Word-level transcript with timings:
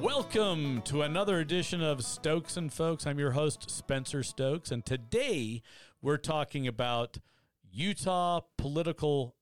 Welcome 0.00 0.82
to 0.82 1.02
another 1.02 1.40
edition 1.40 1.82
of 1.82 2.04
Stokes 2.04 2.56
and 2.56 2.72
Folks. 2.72 3.04
I'm 3.04 3.18
your 3.18 3.32
host, 3.32 3.68
Spencer 3.68 4.22
Stokes, 4.22 4.70
and 4.70 4.86
today 4.86 5.60
we're 6.00 6.18
talking 6.18 6.68
about 6.68 7.18
Utah 7.68 8.42
political 8.56 9.34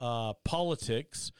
uh, 0.00 0.34
politics, 0.44 1.32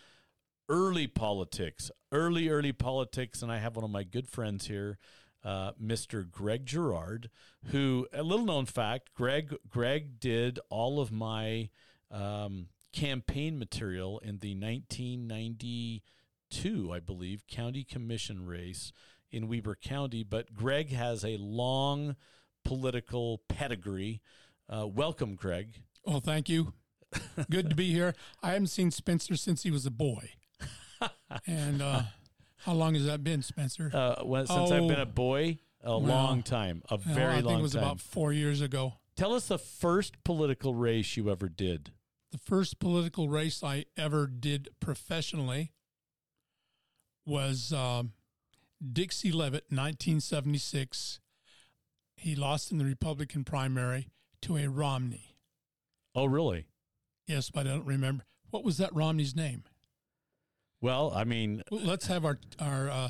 early 0.69 1.06
politics, 1.06 1.92
early, 2.10 2.49
early 2.49 2.72
politics. 2.72 3.40
And 3.40 3.53
I 3.53 3.58
have 3.58 3.76
one 3.76 3.85
of 3.85 3.90
my 3.92 4.03
good 4.03 4.26
friends 4.26 4.67
here, 4.67 4.98
uh, 5.44 5.71
Mr. 5.80 6.28
Greg 6.28 6.67
Gerard, 6.67 7.30
who, 7.67 8.08
a 8.12 8.24
little 8.24 8.46
known 8.46 8.67
fact, 8.67 9.14
Greg, 9.14 9.54
Greg 9.69 10.19
did 10.19 10.58
all 10.71 10.98
of 10.98 11.12
my 11.12 11.69
um, 12.10 12.67
campaign 12.92 13.60
material 13.60 14.19
in 14.19 14.38
the 14.38 14.54
1990 14.54 16.02
two, 16.51 16.93
I 16.93 17.01
believe, 17.01 17.47
county 17.47 17.84
commission 17.84 18.47
race 18.47 18.93
in 19.30 19.48
Weber 19.48 19.77
County. 19.77 20.23
But 20.23 20.55
Greg 20.55 20.91
has 20.91 21.25
a 21.25 21.37
long 21.38 22.16
political 22.65 23.43
pedigree. 23.48 24.23
Uh, 24.69 24.87
welcome, 24.87 25.35
Greg. 25.35 25.83
Well, 26.05 26.21
thank 26.21 26.48
you. 26.48 26.73
Good 27.51 27.71
to 27.71 27.77
be 27.77 27.93
here. 27.93 28.15
I 28.43 28.52
haven't 28.52 28.69
seen 28.69 28.91
Spencer 28.91 29.37
since 29.37 29.62
he 29.62 29.71
was 29.71 29.87
a 29.87 29.91
boy. 29.91 30.30
and 31.47 31.83
uh, 31.83 32.02
how 32.59 32.73
long 32.73 32.95
has 32.95 33.07
that 33.07 33.23
been, 33.23 33.43
Spencer? 33.43 33.91
Uh, 33.93 34.24
well, 34.24 34.47
since 34.47 34.71
I've 34.71 34.88
been 34.88 35.01
a 35.01 35.07
boy, 35.07 35.59
a 35.83 35.91
well, 35.91 36.01
long 36.01 36.43
time, 36.43 36.83
a 36.91 36.99
very 36.99 37.35
I 37.35 37.41
long 37.41 37.45
think 37.45 37.59
it 37.60 37.63
was 37.63 37.73
time. 37.74 37.83
about 37.83 38.01
four 38.01 38.33
years 38.33 38.60
ago. 38.60 38.95
Tell 39.16 39.33
us 39.33 39.49
the 39.49 39.59
first 39.59 40.23
political 40.24 40.74
race 40.74 41.16
you 41.16 41.30
ever 41.30 41.49
did. 41.49 41.93
The 42.33 42.38
first 42.38 42.79
political 42.79 43.29
race 43.29 43.63
I 43.63 43.87
ever 43.97 44.27
did 44.27 44.69
professionally 44.80 45.73
was 47.27 47.73
um, 47.73 48.12
Dixie 48.93 49.32
Leavitt, 49.32 49.65
1976. 49.71 51.21
He 52.16 52.35
lost 52.35 52.73
in 52.73 52.79
the 52.79 52.85
Republican 52.85 53.45
primary 53.45 54.09
to 54.43 54.57
a 54.57 54.69
Romney. 54.69 55.37
Oh, 56.15 56.24
really? 56.24 56.66
Yes, 57.27 57.51
but 57.51 57.66
I 57.66 57.71
don't 57.71 57.85
remember. 57.87 58.24
What 58.51 58.65
was 58.65 58.79
that 58.79 58.95
Romney's 58.95 59.35
name? 59.37 59.65
Well, 60.80 61.13
I 61.15 61.24
mean, 61.24 61.63
let's 61.71 62.07
have 62.07 62.24
our 62.24 62.38
our 62.60 62.88
uh, 62.88 63.09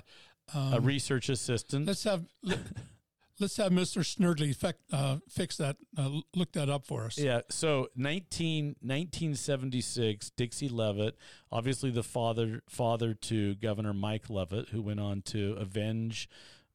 um, 0.55 0.73
a 0.75 0.81
research 0.81 1.29
assistant. 1.29 1.87
let's 1.87 2.05
have 2.05 2.25
let, 3.39 3.47
us 3.47 3.57
have 3.57 3.73
Mr. 3.73 4.03
Snurdley 4.03 4.57
fec, 4.57 4.75
uh, 4.93 5.19
fix 5.29 5.57
that. 5.57 5.77
Uh, 5.97 6.21
look 6.35 6.53
that 6.53 6.69
up 6.69 6.87
for 6.87 7.05
us. 7.05 7.19
Yeah, 7.19 7.41
so 7.51 7.89
19, 7.97 8.77
1976, 8.81 10.31
Dixie 10.31 10.69
Leavitt, 10.69 11.17
obviously 11.51 11.91
the 11.91 12.03
father 12.03 12.63
father 12.69 13.15
to 13.15 13.55
Governor 13.57 13.93
Mike 13.93 14.31
Leavitt, 14.31 14.71
who 14.71 14.83
went 14.83 15.01
on 15.01 15.23
to 15.23 15.55
avenge 15.59 16.29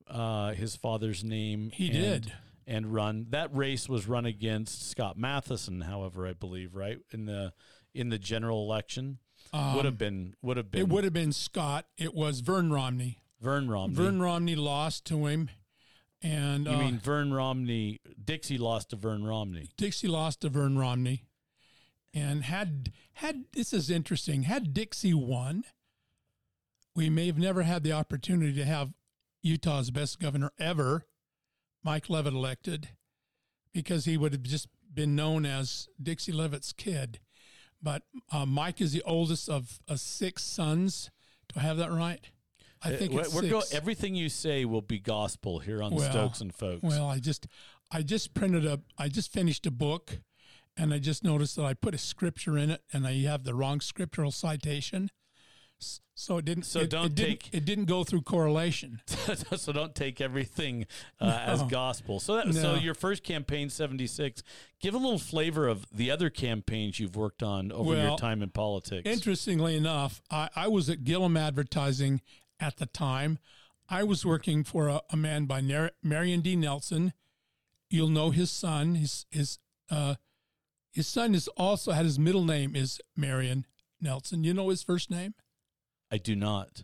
uh, 0.08 0.53
his 0.53 0.76
father's 0.76 1.23
name. 1.23 1.72
He 1.73 1.88
and, 1.88 1.95
did. 1.95 2.34
and 2.68 2.94
run. 2.94 3.28
That 3.30 3.56
race 3.56 3.88
was 3.90 4.08
run 4.08 4.25
against 4.25 4.90
Scott 4.90 5.18
Matheson, 5.18 5.81
however, 5.81 6.28
I 6.28 6.34
believe, 6.34 6.75
right 6.75 7.00
in 7.12 7.25
the 7.25 7.53
in 7.94 8.09
the 8.09 8.20
general 8.20 8.64
election. 8.64 9.20
would 9.53 9.86
have 9.86 9.98
been 9.98 10.36
would 10.42 10.58
have 10.58 10.72
been 10.72 10.81
Um, 10.81 10.88
It 10.90 10.94
would 10.94 11.03
have 11.03 11.14
been 11.14 11.34
Scott. 11.34 11.86
It 11.98 12.14
was 12.14 12.40
Vern 12.42 12.72
Romney. 12.72 13.18
Vern 13.42 13.70
Romney. 13.70 13.96
Vern 13.96 14.22
Romney 14.22 14.56
lost 14.56 15.06
to 15.06 15.25
him, 15.25 15.50
and 16.22 16.66
you 16.66 16.72
uh, 16.72 16.77
mean 16.77 17.00
Vern 17.00 17.33
Romney? 17.33 18.00
Dixie 18.23 18.58
lost 18.58 18.89
to 18.89 18.95
Vern 18.95 19.23
Romney. 19.23 19.69
Dixie 19.77 20.08
lost 20.08 20.41
to 20.41 20.50
Vern 20.50 20.78
Romney, 20.78 21.25
and 22.13 22.44
had 22.44 22.91
had 23.13 23.45
this 23.53 23.73
is 23.73 23.89
interesting. 23.89 24.44
Had 24.44 24.73
Dixie 24.73 25.13
won, 25.13 25.63
we 26.95 27.09
may 27.09 27.28
have 27.28 27.38
never 27.38 27.63
had 27.63 27.83
the 27.83 27.94
opportunity 27.94 28.53
to 28.53 28.66
have 28.66 28.94
Utah's 29.41 29.91
best 29.91 30.19
governor 30.19 30.52
ever, 30.59 31.05
Mike 31.83 32.09
Leavitt, 32.09 32.33
elected, 32.33 32.89
because 33.73 34.06
he 34.06 34.17
would 34.17 34.34
have 34.34 34.44
just 34.44 34.67
been 34.94 35.16
known 35.16 35.46
as 35.46 35.88
Dixie 36.01 36.31
Leavitt's 36.31 36.73
kid. 36.73 37.19
But 37.81 38.03
uh, 38.31 38.46
Mike 38.46 38.79
is 38.79 38.94
the 38.94 39.01
oldest 39.03 39.50
of 39.50 39.79
uh, 39.88 39.96
six 39.96 40.44
sons. 40.44 41.09
Do 41.47 41.59
I 41.59 41.63
have 41.63 41.78
that 41.78 41.91
right? 41.91 42.29
I 42.84 42.92
think 42.96 43.14
Uh, 43.14 43.19
it's 43.19 43.34
we're 43.34 43.50
go- 43.50 43.62
everything 43.72 44.16
you 44.16 44.30
say 44.30 44.66
will 44.66 44.81
be 44.81 45.00
gospel 45.00 45.59
here 45.59 45.84
on 45.84 45.94
Well, 45.94 46.09
Stokes 46.09 46.42
and 46.42 46.53
Folks. 46.53 46.84
Well, 46.84 47.08
I 47.08 47.19
just 47.19 47.47
I 47.92 48.02
just 48.02 48.34
printed 48.34 48.66
a 48.66 48.81
I 48.97 49.08
just 49.08 49.31
finished 49.31 49.66
a 49.68 49.72
book 49.72 50.19
and 50.78 50.94
I 50.94 51.00
just 51.00 51.24
noticed 51.24 51.56
that 51.58 51.66
I 51.66 51.74
put 51.74 51.94
a 51.94 51.97
scripture 52.00 52.58
in 52.58 52.70
it 52.70 52.81
and 52.94 53.06
I 53.06 53.14
have 53.24 53.44
the 53.44 53.53
wrong 53.53 53.81
scriptural 53.81 54.31
citation. 54.31 55.09
So 56.14 56.38
it 56.38 56.46
didn't 56.46 56.64
So 56.66 56.81
it, 56.81 56.91
don't 56.91 57.08
it 57.08 57.16
didn't, 57.16 57.40
take- 57.40 57.53
it 57.53 57.66
didn't 57.66 57.86
go 57.86 58.03
through 58.03 58.22
correlation. 58.22 59.02
so 59.08 59.72
don't 59.72 59.96
take 59.96 60.22
everything 60.22 60.86
uh, 61.20 61.40
as 61.44 61.64
gospel. 61.64 62.20
So 62.20 62.36
that, 62.36 62.53
so 62.53 62.75
your 62.75 62.94
first 62.94 63.24
campaign, 63.24 63.70
seventy 63.70 64.06
six. 64.06 64.44
Give 64.80 64.94
a 64.94 64.97
little 65.00 65.18
flavor 65.18 65.68
of 65.68 65.88
the 65.91 66.12
other 66.12 66.30
campaigns 66.30 67.00
you've 67.00 67.16
worked 67.16 67.41
on 67.41 67.72
over 67.72 67.96
your 67.96 68.18
time 68.18 68.44
in 68.44 68.50
politics. 68.50 69.09
Interestingly 69.09 69.75
enough, 69.75 70.22
I, 70.30 70.50
I 70.56 70.68
was 70.68 70.90
at 70.91 71.03
Gillham 71.03 71.40
Advertising 71.40 72.22
at 72.61 72.77
the 72.77 72.85
time. 72.85 73.39
I 73.89 74.03
was 74.03 74.25
working 74.25 74.63
for 74.63 74.88
a, 74.88 75.01
a 75.09 75.17
man 75.17 75.45
by 75.45 75.59
Nar- 75.59 75.91
Marion 76.01 76.39
D. 76.39 76.55
Nelson. 76.55 77.11
You'll 77.89 78.09
know 78.09 78.29
his 78.29 78.49
son. 78.49 78.95
His 78.95 79.25
his 79.29 79.59
uh, 79.89 80.16
his 80.94 81.07
son 81.07 81.35
is 81.35 81.49
also 81.49 81.91
had 81.91 82.05
his 82.05 82.17
middle 82.17 82.45
name 82.45 82.75
is 82.75 83.01
Marion 83.17 83.66
Nelson. 83.99 84.45
You 84.45 84.53
know 84.53 84.69
his 84.69 84.83
first 84.83 85.09
name? 85.11 85.33
I 86.09 86.17
do 86.17 86.35
not. 86.35 86.83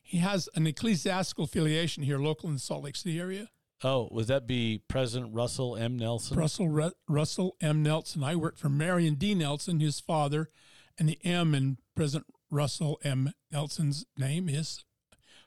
He 0.00 0.18
has 0.18 0.48
an 0.54 0.66
ecclesiastical 0.66 1.44
affiliation 1.44 2.02
here, 2.02 2.18
local 2.18 2.48
in 2.48 2.54
the 2.54 2.60
Salt 2.60 2.84
Lake 2.84 2.96
City 2.96 3.18
area. 3.18 3.48
Oh, 3.84 4.08
would 4.12 4.26
that 4.28 4.46
be 4.46 4.82
President 4.86 5.34
Russell 5.34 5.76
M. 5.76 5.98
Nelson? 5.98 6.38
Russell 6.38 6.68
Ru- 6.68 6.92
Russell 7.08 7.56
M. 7.60 7.82
Nelson. 7.82 8.22
I 8.22 8.36
worked 8.36 8.58
for 8.58 8.68
Marion 8.68 9.14
D. 9.14 9.34
Nelson, 9.34 9.80
his 9.80 10.00
father, 10.00 10.50
and 10.98 11.08
the 11.08 11.18
M 11.24 11.54
in 11.54 11.78
President 11.96 12.26
Russell 12.52 13.00
M. 13.02 13.32
Nelson's 13.50 14.04
name 14.16 14.48
is 14.48 14.84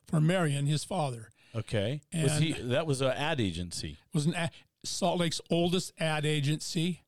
for 0.06 0.20
Marion, 0.20 0.66
his 0.66 0.84
father. 0.84 1.30
Okay, 1.56 2.02
was 2.14 2.38
he? 2.40 2.52
That 2.52 2.86
was 2.86 3.00
an 3.00 3.12
ad 3.12 3.40
agency. 3.40 3.98
was 4.14 4.26
an 4.26 4.34
a- 4.34 4.50
Salt 4.84 5.20
Lake's 5.20 5.40
oldest 5.50 5.94
ad 6.00 6.26
agency. 6.26 7.04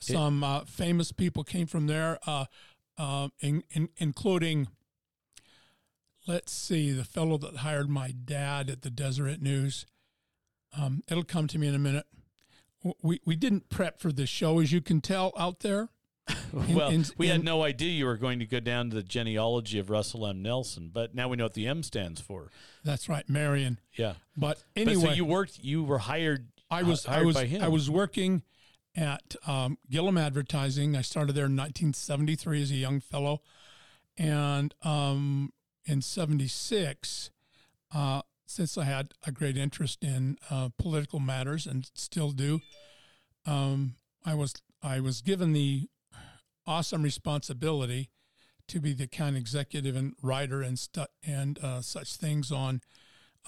Some 0.00 0.44
uh, 0.44 0.60
famous 0.60 1.10
people 1.10 1.42
came 1.42 1.66
from 1.66 1.86
there, 1.88 2.18
uh, 2.26 2.44
uh, 2.96 3.28
in, 3.40 3.64
in, 3.70 3.88
including, 3.96 4.68
let's 6.28 6.52
see, 6.52 6.92
the 6.92 7.04
fellow 7.04 7.36
that 7.38 7.56
hired 7.58 7.88
my 7.88 8.12
dad 8.12 8.70
at 8.70 8.82
the 8.82 8.90
Deseret 8.90 9.42
News. 9.42 9.86
Um, 10.76 11.02
it'll 11.10 11.24
come 11.24 11.48
to 11.48 11.58
me 11.58 11.66
in 11.66 11.74
a 11.74 11.80
minute. 11.80 12.06
We, 13.02 13.20
we 13.24 13.34
didn't 13.34 13.70
prep 13.70 14.00
for 14.00 14.12
this 14.12 14.28
show, 14.28 14.60
as 14.60 14.70
you 14.70 14.80
can 14.80 15.00
tell 15.00 15.32
out 15.36 15.60
there. 15.60 15.88
In- 16.28 16.36
well, 16.74 16.90
in- 16.90 17.04
we 17.16 17.28
had 17.28 17.40
in- 17.40 17.44
no 17.44 17.62
idea 17.62 17.90
you 17.90 18.06
were 18.06 18.16
going 18.16 18.38
to 18.38 18.46
go 18.46 18.60
down 18.60 18.90
to 18.90 18.96
the 18.96 19.02
genealogy 19.02 19.78
of 19.78 19.90
Russell 19.90 20.26
M. 20.26 20.42
Nelson, 20.42 20.90
but 20.92 21.14
now 21.14 21.28
we 21.28 21.36
know 21.36 21.44
what 21.44 21.54
the 21.54 21.66
M 21.66 21.82
stands 21.82 22.20
for. 22.20 22.50
That's 22.84 23.08
right, 23.08 23.28
Marion. 23.28 23.78
Yeah. 23.96 24.14
But 24.36 24.62
But 24.74 24.80
anyway, 24.80 25.08
so 25.08 25.12
you 25.12 25.24
worked. 25.24 25.58
You 25.62 25.82
were 25.82 25.98
hired. 25.98 26.48
I 26.70 26.82
was 26.82 27.04
hired 27.04 27.22
I 27.22 27.26
was 27.26 27.34
by 27.34 27.46
him. 27.46 27.62
I 27.62 27.68
was 27.68 27.90
working 27.90 28.42
at 28.96 29.36
um, 29.46 29.78
Gillham 29.90 30.20
Advertising. 30.20 30.96
I 30.96 31.02
started 31.02 31.34
there 31.34 31.46
in 31.46 31.56
1973 31.56 32.62
as 32.62 32.70
a 32.70 32.74
young 32.74 33.00
fellow, 33.00 33.42
and 34.16 34.74
um, 34.82 35.52
in 35.86 36.02
'76, 36.02 37.30
uh, 37.94 38.22
since 38.46 38.76
I 38.76 38.84
had 38.84 39.12
a 39.26 39.32
great 39.32 39.56
interest 39.56 40.02
in 40.02 40.38
uh, 40.50 40.70
political 40.78 41.20
matters 41.20 41.66
and 41.66 41.88
still 41.94 42.32
do, 42.32 42.60
um, 43.46 43.94
I 44.24 44.34
was 44.34 44.54
I 44.82 45.00
was 45.00 45.20
given 45.20 45.52
the 45.52 45.88
awesome 46.68 47.02
responsibility 47.02 48.10
to 48.68 48.78
be 48.78 48.92
the 48.92 49.06
county 49.06 49.38
executive 49.38 49.96
and 49.96 50.14
writer 50.22 50.60
and 50.60 50.78
stu- 50.78 51.06
and 51.26 51.58
uh, 51.64 51.80
such 51.80 52.16
things 52.16 52.52
on 52.52 52.82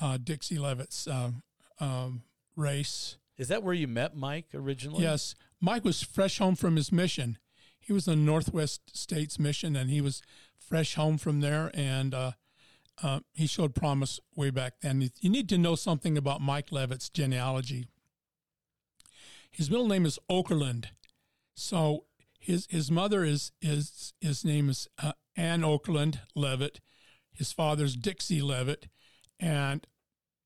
uh, 0.00 0.18
Dixie 0.22 0.58
Leavitt's 0.58 1.06
uh, 1.06 1.30
um, 1.78 2.22
race. 2.56 3.18
Is 3.36 3.48
that 3.48 3.62
where 3.62 3.74
you 3.74 3.86
met 3.86 4.16
Mike 4.16 4.48
originally? 4.54 5.02
Yes, 5.02 5.34
Mike 5.60 5.84
was 5.84 6.02
fresh 6.02 6.38
home 6.38 6.56
from 6.56 6.76
his 6.76 6.90
mission. 6.90 7.38
He 7.78 7.92
was 7.92 8.08
in 8.08 8.24
Northwest 8.24 8.96
States 8.96 9.38
mission, 9.38 9.76
and 9.76 9.90
he 9.90 10.00
was 10.00 10.22
fresh 10.58 10.94
home 10.94 11.18
from 11.18 11.40
there, 11.40 11.70
and 11.74 12.14
uh, 12.14 12.32
uh, 13.02 13.20
he 13.34 13.46
showed 13.46 13.74
promise 13.74 14.20
way 14.34 14.50
back 14.50 14.74
then. 14.80 15.10
You 15.20 15.30
need 15.30 15.48
to 15.50 15.58
know 15.58 15.74
something 15.74 16.16
about 16.16 16.40
Mike 16.40 16.72
Leavitt's 16.72 17.10
genealogy. 17.10 17.86
His 19.50 19.70
middle 19.70 19.88
name 19.88 20.06
is 20.06 20.18
Okerlund, 20.30 20.86
so 21.54 22.04
his 22.40 22.66
his 22.70 22.90
mother 22.90 23.22
is 23.24 23.52
is 23.62 24.12
his 24.20 24.44
name 24.44 24.68
is 24.68 24.88
uh, 25.02 25.12
Ann 25.36 25.60
Okerlund 25.62 26.18
Leavitt. 26.34 26.80
His 27.32 27.52
father's 27.52 27.94
Dixie 27.96 28.42
Leavitt, 28.42 28.88
and 29.38 29.86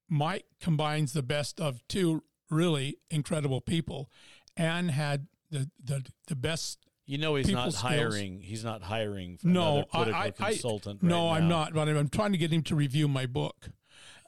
Mike 0.09 0.45
combines 0.61 1.13
the 1.13 1.23
best 1.23 1.61
of 1.61 1.81
two 1.89 2.23
really 2.51 2.99
incredible 3.11 3.61
people. 3.61 4.11
Ann 4.57 4.91
had 4.91 5.27
the, 5.51 5.71
the, 5.83 6.05
the 6.29 6.37
best 6.37 6.79
You 7.07 7.19
know 7.19 7.35
he's 7.35 7.51
not 7.51 7.73
skills. 7.73 7.81
hiring. 7.83 8.41
He's 8.43 8.63
not 8.65 8.83
hiring 8.83 9.39
for 9.39 9.49
No, 9.49 9.81
I- 9.81 9.85
political 10.05 10.21
I- 10.21 10.25
I- 10.27 10.31
consultant. 10.53 11.03
no, 11.03 11.27
right 11.29 11.39
I'm 11.39 11.49
not. 11.49 11.73
But 11.75 11.89
I'm 11.89 12.09
trying 12.09 12.33
to 12.33 12.39
get 12.39 12.53
him 12.53 12.63
to 12.65 12.77
review 12.77 13.09
my 13.09 13.27
book. 13.27 13.71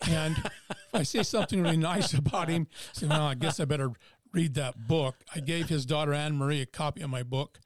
And 0.09 0.37
if 0.71 0.95
I 0.95 1.03
say 1.05 1.23
something 1.23 1.63
really 1.63 1.77
nice 1.77 2.13
about 2.15 2.49
him, 2.49 2.67
say, 2.93 3.07
well, 3.07 3.23
I 3.23 3.35
guess 3.35 3.61
I 3.61 3.65
better 3.67 3.91
read 4.37 4.55
that 4.55 4.87
book. 4.87 5.17
I 5.35 5.41
gave 5.41 5.69
his 5.69 5.87
daughter 5.87 6.12
Anne 6.12 6.37
Marie 6.37 6.61
a 6.61 6.67
copy 6.67 7.00
of 7.03 7.09
my 7.11 7.23
book, 7.23 7.59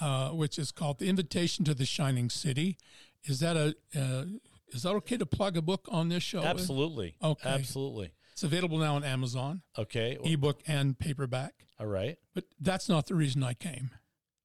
uh, 0.00 0.30
which 0.30 0.58
is 0.58 0.72
called 0.72 0.98
"The 0.98 1.08
Invitation 1.08 1.64
to 1.66 1.74
the 1.74 1.84
Shining 1.84 2.30
City." 2.30 2.78
Is 3.24 3.40
that 3.40 3.56
a 3.56 3.74
uh, 3.94 4.24
is 4.68 4.82
that 4.82 4.90
okay 4.96 5.18
to 5.18 5.26
plug 5.26 5.56
a 5.56 5.62
book 5.62 5.86
on 5.90 6.08
this 6.08 6.22
show? 6.22 6.42
Absolutely. 6.42 7.14
Okay. 7.22 7.48
Absolutely. 7.48 8.10
It's 8.32 8.42
available 8.42 8.78
now 8.78 8.96
on 8.96 9.04
Amazon, 9.04 9.62
Okay. 9.78 10.18
ebook 10.24 10.60
and 10.66 10.98
paperback. 10.98 11.66
all 11.78 11.86
right. 11.86 12.18
But 12.34 12.44
that's 12.60 12.88
not 12.88 13.06
the 13.06 13.14
reason 13.14 13.44
I 13.44 13.54
came. 13.54 13.90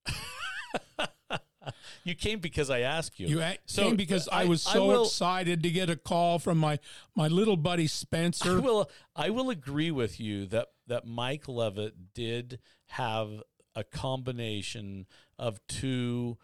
You 2.04 2.16
came 2.16 2.40
because 2.40 2.70
I 2.70 2.80
asked 2.80 3.20
you. 3.20 3.28
You 3.28 3.42
a- 3.42 3.58
So, 3.66 3.84
came 3.84 3.96
because 3.96 4.28
I, 4.30 4.42
I- 4.42 4.46
was 4.46 4.66
I 4.68 4.74
so 4.74 4.86
will- 4.88 5.04
excited 5.06 5.64
to 5.64 5.70
get 5.70 5.90
a 5.90 5.96
call 5.96 6.40
from 6.40 6.58
my 6.58 6.80
my 7.16 7.28
little 7.28 7.58
buddy 7.58 7.84
I 7.84 7.88
Spencer. 7.88 8.60
will 8.62 8.90
I 9.16 9.30
will 9.30 9.50
agree 9.50 9.92
with 9.92 10.20
you 10.20 10.46
that 10.48 10.68
that 10.88 11.06
Mike 11.06 11.48
Leavitt 11.48 12.14
did 12.14 12.60
have 12.88 13.30
a 13.76 13.84
combination 13.84 15.06
of 15.38 15.60
two, 15.68 16.38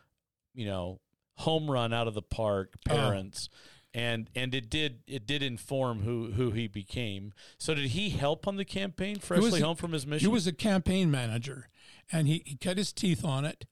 you 0.54 0.66
know, 0.66 1.00
home 1.38 1.70
run 1.70 1.92
out 1.94 2.08
of 2.08 2.14
the 2.14 2.22
park 2.22 2.76
Oh. 2.90 2.94
parents. 2.96 3.50
And 3.94 4.30
and 4.36 4.54
it 4.54 4.70
did 4.70 5.04
it 5.08 5.26
did 5.26 5.42
inform 5.42 6.02
who 6.02 6.32
who 6.34 6.52
he 6.52 6.68
became. 6.68 7.32
So 7.58 7.74
did 7.74 7.88
he 7.92 8.10
help 8.10 8.46
on 8.46 8.58
the 8.58 8.66
campaign 8.66 9.20
freshly 9.20 9.62
home 9.62 9.78
from 9.78 9.94
his 9.94 10.06
mission? 10.06 10.28
He 10.28 10.34
was 10.34 10.46
a 10.48 10.52
campaign 10.52 11.10
manager, 11.10 11.70
and 12.12 12.28
he, 12.28 12.44
he 12.46 12.58
cut 12.58 12.78
his 12.78 12.92
teeth 12.92 13.24
on 13.24 13.46
it. 13.46 13.66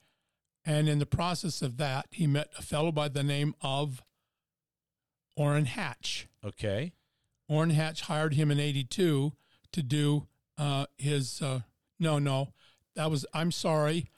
And 0.65 0.87
in 0.87 0.99
the 0.99 1.05
process 1.05 1.61
of 1.61 1.77
that, 1.77 2.07
he 2.11 2.25
met 2.27 2.49
a 2.57 2.61
fellow 2.61 2.91
by 2.91 3.09
the 3.09 3.23
name 3.23 3.53
of 3.61 4.01
Orrin 5.35 5.65
Hatch. 5.65 6.27
okay. 6.45 6.93
Orrin 7.49 7.71
Hatch 7.71 8.01
hired 8.01 8.35
him 8.35 8.49
in 8.49 8.59
'82 8.59 9.33
to 9.73 9.83
do 9.83 10.27
uh, 10.57 10.85
his. 10.97 11.41
Uh, 11.41 11.61
no, 11.99 12.17
no, 12.17 12.53
that 12.95 13.11
was. 13.11 13.25
I'm 13.33 13.51
sorry. 13.51 14.09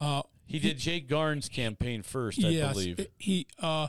Uh, 0.00 0.22
He 0.44 0.58
did 0.58 0.78
Jake 0.78 1.08
Garn's 1.08 1.48
campaign 1.48 2.02
first, 2.02 2.44
I 2.44 2.48
yes, 2.48 2.72
believe. 2.74 3.06
he. 3.16 3.46
Uh, 3.58 3.88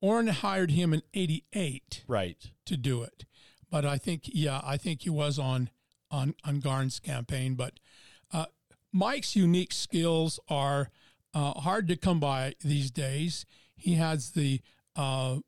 Orrin 0.00 0.28
hired 0.28 0.70
him 0.70 0.94
in 0.94 1.02
'88 1.14 2.04
right. 2.06 2.50
to 2.66 2.76
do 2.76 3.02
it. 3.02 3.24
But 3.70 3.84
I 3.84 3.98
think, 3.98 4.22
yeah, 4.26 4.60
I 4.62 4.76
think 4.76 5.02
he 5.02 5.10
was 5.10 5.38
on 5.38 5.70
on 6.10 6.34
on 6.44 6.60
Garn's 6.60 7.00
campaign. 7.00 7.54
But 7.56 7.80
uh, 8.32 8.46
Mike's 8.94 9.34
unique 9.34 9.72
skills 9.72 10.38
are 10.48 10.90
uh, 11.34 11.52
hard 11.60 11.88
to 11.88 11.96
come 11.96 12.20
by 12.20 12.54
these 12.62 12.90
days. 12.92 13.44
He 13.76 13.94
has 13.94 14.30
the 14.30 14.60
uh, 14.94 15.38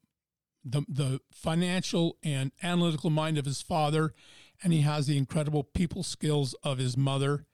the 0.65 0.83
the 0.89 1.21
financial 1.33 2.17
and 2.25 2.51
analytical 2.63 3.09
mind 3.09 3.39
of 3.39 3.45
his 3.45 3.63
father, 3.63 4.13
and 4.63 4.73
he 4.73 4.81
has 4.81 5.07
the 5.07 5.17
incredible 5.17 5.63
people 5.63 6.03
skills 6.03 6.55
of 6.65 6.79
his 6.79 6.97
mother. 6.97 7.47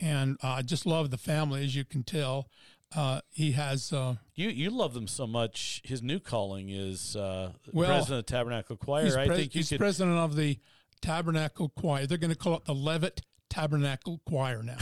And 0.00 0.38
uh, 0.42 0.48
I 0.48 0.62
just 0.62 0.86
love 0.86 1.10
the 1.10 1.18
family, 1.18 1.62
as 1.62 1.76
you 1.76 1.84
can 1.84 2.02
tell. 2.02 2.48
Uh, 2.96 3.20
he 3.30 3.52
has. 3.52 3.92
Uh, 3.92 4.14
You 4.34 4.48
you 4.48 4.70
love 4.70 4.94
them 4.94 5.06
so 5.06 5.26
much. 5.26 5.82
His 5.84 6.02
new 6.02 6.18
calling 6.20 6.70
is 6.70 7.16
uh, 7.16 7.52
Well, 7.70 7.88
president 7.88 8.20
of 8.20 8.26
the 8.26 8.32
Tabernacle 8.32 8.76
Choir. 8.76 9.04
He's, 9.04 9.16
I 9.16 9.26
pres- 9.26 9.38
think 9.38 9.54
you 9.54 9.58
he's 9.58 9.68
could. 9.68 9.78
president 9.78 10.16
of 10.16 10.36
the 10.36 10.58
Tabernacle 11.02 11.68
Choir. 11.68 12.06
They're 12.06 12.18
going 12.18 12.32
to 12.32 12.38
call 12.38 12.56
it 12.56 12.64
the 12.64 12.74
Leavitt 12.74 13.20
Tabernacle 13.54 14.20
Choir 14.26 14.62
now. 14.62 14.76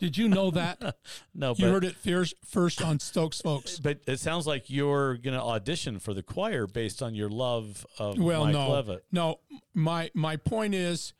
Did 0.00 0.18
you 0.18 0.28
know 0.28 0.50
that? 0.50 0.96
no, 1.34 1.50
You 1.56 1.64
but 1.66 1.70
heard 1.70 1.84
it 1.84 1.96
first, 1.96 2.34
first 2.44 2.82
on 2.82 2.98
Stokes, 2.98 3.40
folks. 3.40 3.78
but 3.78 4.00
it 4.06 4.18
sounds 4.20 4.46
like 4.46 4.68
you're 4.68 5.16
going 5.16 5.34
to 5.38 5.42
audition 5.42 5.98
for 6.00 6.12
the 6.12 6.22
choir 6.22 6.66
based 6.66 7.00
on 7.02 7.14
your 7.14 7.30
love 7.30 7.86
of 7.98 8.18
Well, 8.18 8.44
Mike 8.44 8.52
no, 8.52 8.70
Leavitt. 8.72 9.04
no. 9.12 9.40
My 9.72 10.10
my 10.14 10.36
point 10.36 10.74
is, 10.74 11.14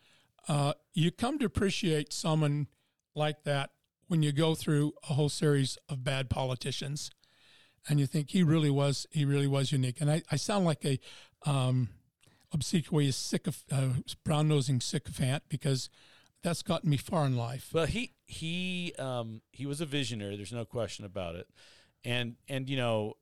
uh, 0.49 0.75
you 0.93 1.11
come 1.12 1.38
to 1.38 1.46
appreciate 1.46 2.12
someone 2.12 2.67
like 3.14 3.44
that 3.44 3.70
when 4.08 4.23
you 4.23 4.32
go 4.32 4.55
through 4.55 4.93
a 5.08 5.14
whole 5.14 5.29
series 5.31 5.79
of 5.88 6.05
bad 6.05 6.29
politicians, 6.29 7.11
and 7.88 7.99
you 8.00 8.06
think 8.06 8.31
he 8.31 8.43
really 8.43 8.70
was 8.70 9.06
he 9.12 9.25
really 9.25 9.46
was 9.46 9.70
unique. 9.73 10.00
And 10.00 10.11
I, 10.11 10.23
I 10.32 10.37
sound 10.37 10.64
like 10.67 10.85
a 10.85 10.99
um, 11.46 11.88
obsequious 12.52 13.17
sycoph- 13.17 13.64
uh, 13.73 14.00
brown 14.25 14.49
nosing 14.49 14.81
sycophant 14.81 15.44
because 15.49 15.88
that's 16.44 16.62
gotten 16.62 16.88
me 16.88 16.96
far 16.96 17.26
in 17.26 17.37
life. 17.37 17.70
Well, 17.73 17.87
he 17.87 18.12
he 18.26 18.94
um, 18.99 19.41
he 19.50 19.67
was 19.67 19.81
a 19.81 19.87
visionary. 19.87 20.37
There's 20.37 20.52
no 20.52 20.64
question 20.64 21.05
about 21.05 21.35
it. 21.35 21.49
And 22.05 22.37
and 22.49 22.69
you 22.69 22.76
know, 22.76 23.14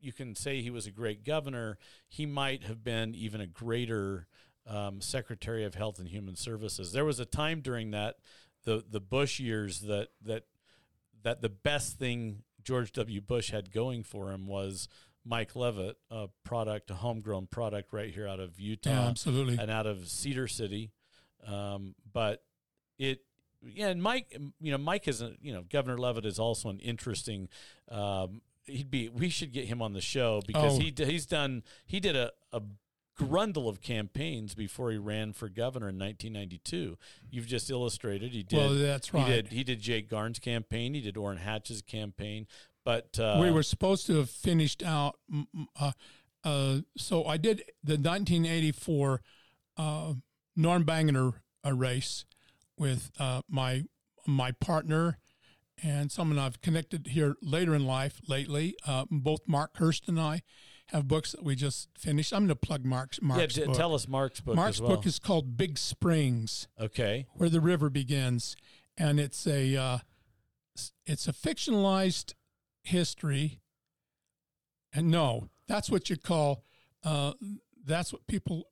you 0.00 0.12
can 0.12 0.34
say 0.34 0.60
he 0.62 0.70
was 0.70 0.86
a 0.86 0.90
great 0.90 1.24
governor. 1.24 1.78
He 2.08 2.26
might 2.26 2.64
have 2.64 2.82
been 2.82 3.14
even 3.14 3.40
a 3.40 3.46
greater 3.46 4.26
um, 4.66 5.00
Secretary 5.00 5.64
of 5.64 5.74
Health 5.76 5.98
and 6.00 6.08
Human 6.08 6.34
Services. 6.34 6.92
There 6.92 7.04
was 7.04 7.20
a 7.20 7.24
time 7.26 7.60
during 7.60 7.92
that 7.92 8.16
the 8.64 8.82
the 8.90 9.00
Bush 9.00 9.38
years 9.38 9.82
that 9.82 10.08
that 10.24 10.44
that 11.22 11.42
the 11.42 11.48
best 11.50 11.98
thing 11.98 12.42
George 12.64 12.90
W. 12.92 13.20
Bush 13.20 13.50
had 13.50 13.70
going 13.70 14.02
for 14.02 14.32
him 14.32 14.46
was 14.46 14.88
Mike 15.24 15.54
Leavitt, 15.56 15.96
a 16.10 16.28
product, 16.44 16.90
a 16.90 16.94
homegrown 16.94 17.48
product 17.48 17.92
right 17.92 18.12
here 18.14 18.26
out 18.26 18.40
of 18.40 18.58
Utah 18.60 18.90
Yeah, 18.90 19.08
absolutely. 19.08 19.58
and 19.60 19.70
out 19.70 19.86
of 19.86 20.08
Cedar 20.08 20.48
City. 20.48 20.92
Um, 21.46 21.94
but 22.12 22.42
it, 22.98 23.20
yeah, 23.62 23.88
and 23.88 24.02
Mike, 24.02 24.36
you 24.60 24.70
know, 24.70 24.78
Mike 24.78 25.08
is, 25.08 25.22
a, 25.22 25.32
you 25.40 25.52
know, 25.52 25.64
Governor 25.68 25.98
Leavitt 25.98 26.24
is 26.26 26.38
also 26.38 26.68
an 26.68 26.78
interesting. 26.78 27.48
Um, 27.90 28.42
he'd 28.66 28.90
be. 28.90 29.08
We 29.08 29.28
should 29.28 29.52
get 29.52 29.64
him 29.66 29.82
on 29.82 29.92
the 29.92 30.00
show 30.00 30.42
because 30.46 30.76
Oh. 30.76 30.80
he 30.80 30.92
he's 30.96 31.26
done. 31.26 31.62
He 31.84 32.00
did 32.00 32.16
a, 32.16 32.32
a 32.52 32.62
grundle 33.18 33.68
of 33.68 33.80
campaigns 33.80 34.54
before 34.54 34.90
he 34.90 34.98
ran 34.98 35.32
for 35.32 35.48
governor 35.48 35.88
in 35.88 35.98
1992. 35.98 36.98
You've 37.30 37.46
just 37.46 37.70
illustrated. 37.70 38.32
He 38.32 38.42
did. 38.42 38.58
Well, 38.58 38.74
that's 38.74 39.12
right. 39.14 39.26
He 39.26 39.32
did. 39.32 39.48
He 39.48 39.64
did 39.64 39.80
Jake 39.80 40.08
Garn's 40.08 40.38
campaign. 40.38 40.94
He 40.94 41.00
did 41.00 41.16
Orrin 41.16 41.38
Hatch's 41.38 41.82
campaign. 41.82 42.46
But 42.84 43.18
uh, 43.18 43.38
we 43.40 43.50
were 43.50 43.64
supposed 43.64 44.06
to 44.06 44.16
have 44.16 44.30
finished 44.30 44.82
out. 44.82 45.18
Uh, 45.74 45.92
uh, 46.44 46.78
so 46.96 47.24
I 47.24 47.36
did 47.36 47.64
the 47.82 47.94
1984 47.94 49.22
uh, 49.76 50.12
Norm 50.56 50.84
Bangerter 50.84 51.34
uh, 51.64 51.72
race 51.72 52.24
with 52.78 53.10
uh, 53.18 53.42
my 53.48 53.84
my 54.26 54.52
partner 54.52 55.18
and 55.82 56.10
someone 56.10 56.38
I've 56.38 56.60
connected 56.60 57.08
here 57.08 57.36
later 57.42 57.74
in 57.74 57.86
life 57.86 58.20
lately. 58.26 58.74
Uh, 58.86 59.04
both 59.10 59.40
Mark 59.46 59.76
Hurst 59.76 60.08
and 60.08 60.18
I 60.18 60.42
have 60.86 61.06
books 61.08 61.32
that 61.32 61.42
we 61.42 61.54
just 61.54 61.88
finished. 61.98 62.32
I'm 62.32 62.40
going 62.40 62.48
to 62.48 62.56
plug 62.56 62.84
Mark's 62.84 63.20
Mark's 63.20 63.56
yeah. 63.56 63.66
book. 63.66 63.76
Tell 63.76 63.94
us 63.94 64.08
Mark's 64.08 64.40
book. 64.40 64.56
Mark's 64.56 64.80
well. 64.80 64.90
book 64.90 65.06
is 65.06 65.18
called 65.18 65.56
Big 65.56 65.78
Springs 65.78 66.68
okay. 66.80 67.26
where 67.34 67.48
the 67.48 67.60
river 67.60 67.90
begins, 67.90 68.56
and 68.96 69.20
it's 69.20 69.46
a 69.46 69.76
uh, 69.76 69.98
it's 71.04 71.28
a 71.28 71.32
fictionalized 71.32 72.34
history. 72.82 73.60
And 74.92 75.10
no, 75.10 75.50
that's 75.68 75.90
what 75.90 76.08
you 76.08 76.16
call 76.16 76.62
uh, 77.04 77.32
that's 77.84 78.12
what 78.12 78.26
people 78.26 78.68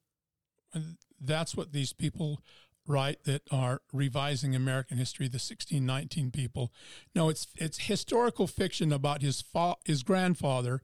that's 1.27 1.57
what 1.57 1.73
these 1.73 1.93
people 1.93 2.41
write 2.87 3.25
that 3.25 3.43
are 3.51 3.81
revising 3.93 4.55
American 4.55 4.99
history. 4.99 5.27
The 5.27 5.37
1619 5.37 6.31
people. 6.31 6.73
No, 7.15 7.29
it's 7.29 7.47
it's 7.57 7.79
historical 7.79 8.47
fiction 8.47 8.93
about 8.93 9.23
his 9.23 9.41
fa- 9.41 9.77
his 9.85 10.03
grandfather, 10.03 10.83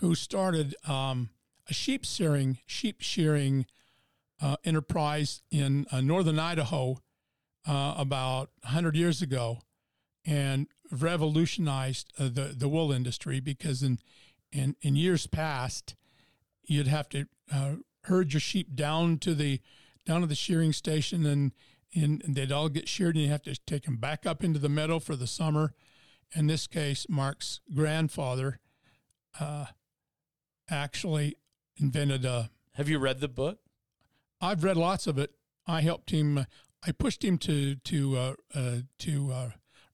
who 0.00 0.14
started 0.14 0.74
um, 0.86 1.30
a 1.68 1.74
sheep 1.74 2.04
shearing 2.04 2.58
sheep 2.66 3.00
shearing 3.00 3.66
uh, 4.40 4.56
enterprise 4.64 5.42
in 5.50 5.86
uh, 5.90 6.00
northern 6.00 6.38
Idaho 6.38 6.98
uh, 7.66 7.94
about 7.96 8.50
100 8.62 8.96
years 8.96 9.22
ago 9.22 9.60
and 10.26 10.66
revolutionized 10.90 12.12
uh, 12.18 12.24
the, 12.24 12.54
the 12.56 12.68
wool 12.68 12.92
industry 12.92 13.40
because 13.40 13.82
in, 13.82 13.98
in, 14.52 14.76
in 14.82 14.96
years 14.96 15.26
past, 15.26 15.94
you'd 16.64 16.86
have 16.86 17.08
to 17.10 17.26
uh, 17.52 17.74
herd 18.04 18.32
your 18.32 18.40
sheep 18.40 18.74
down 18.74 19.18
to 19.18 19.34
the 19.34 19.60
down 20.04 20.20
to 20.20 20.26
the 20.26 20.34
shearing 20.34 20.72
station 20.72 21.24
and, 21.24 21.52
and, 21.94 22.22
they'd 22.28 22.52
all 22.52 22.68
get 22.68 22.88
sheared 22.88 23.14
and 23.14 23.24
you 23.24 23.30
have 23.30 23.42
to 23.42 23.56
take 23.66 23.84
them 23.84 23.96
back 23.96 24.26
up 24.26 24.44
into 24.44 24.58
the 24.58 24.68
meadow 24.68 24.98
for 24.98 25.16
the 25.16 25.26
summer. 25.26 25.72
In 26.34 26.46
this 26.46 26.66
case, 26.66 27.06
Mark's 27.08 27.60
grandfather 27.74 28.58
uh, 29.40 29.66
actually 30.68 31.36
invented 31.76 32.24
a 32.24 32.50
Have 32.72 32.88
you 32.88 32.98
read 32.98 33.20
the 33.20 33.28
book? 33.28 33.60
I've 34.40 34.64
read 34.64 34.76
lots 34.76 35.06
of 35.06 35.18
it. 35.18 35.30
I 35.66 35.80
helped 35.80 36.10
him. 36.10 36.46
I 36.86 36.92
pushed 36.92 37.24
him 37.24 37.38
to 37.38 37.76
to 37.76 38.16
uh, 38.16 38.34
uh, 38.54 38.76
to 38.98 39.32
uh, 39.32 39.50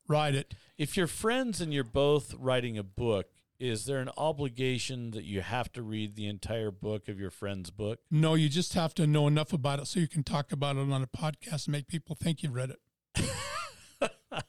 write 0.09 0.35
it. 0.35 0.55
If 0.77 0.97
you're 0.97 1.07
friends 1.07 1.61
and 1.61 1.73
you're 1.73 1.85
both 1.85 2.35
writing 2.39 2.77
a 2.77 2.83
book, 2.83 3.29
is 3.61 3.85
there 3.85 3.99
an 4.01 4.11
obligation 4.17 5.11
that 5.13 5.25
you 5.25 5.43
have 5.43 5.71
to 5.73 5.83
read 5.83 6.17
the 6.17 6.27
entire 6.27 6.71
book 6.71 7.09
of 7.09 7.21
your 7.21 7.31
friend's 7.31 7.71
book? 7.71 8.01
No, 8.11 8.35
you 8.35 8.49
just 8.49 8.73
have 8.75 8.95
to 8.95 9.07
know 9.07 9.27
enough 9.29 9.53
about 9.53 9.79
it 9.81 9.87
so 9.87 10.01
you 10.01 10.09
can 10.09 10.25
talk 10.25 10.51
about 10.51 10.77
it 10.77 10.91
on 10.91 11.03
a 11.03 11.07
podcast 11.07 11.67
and 11.67 11.73
make 11.73 11.87
people 11.87 12.17
think 12.17 12.43
you've 12.43 12.55
read 12.55 12.71
it. 12.71 12.79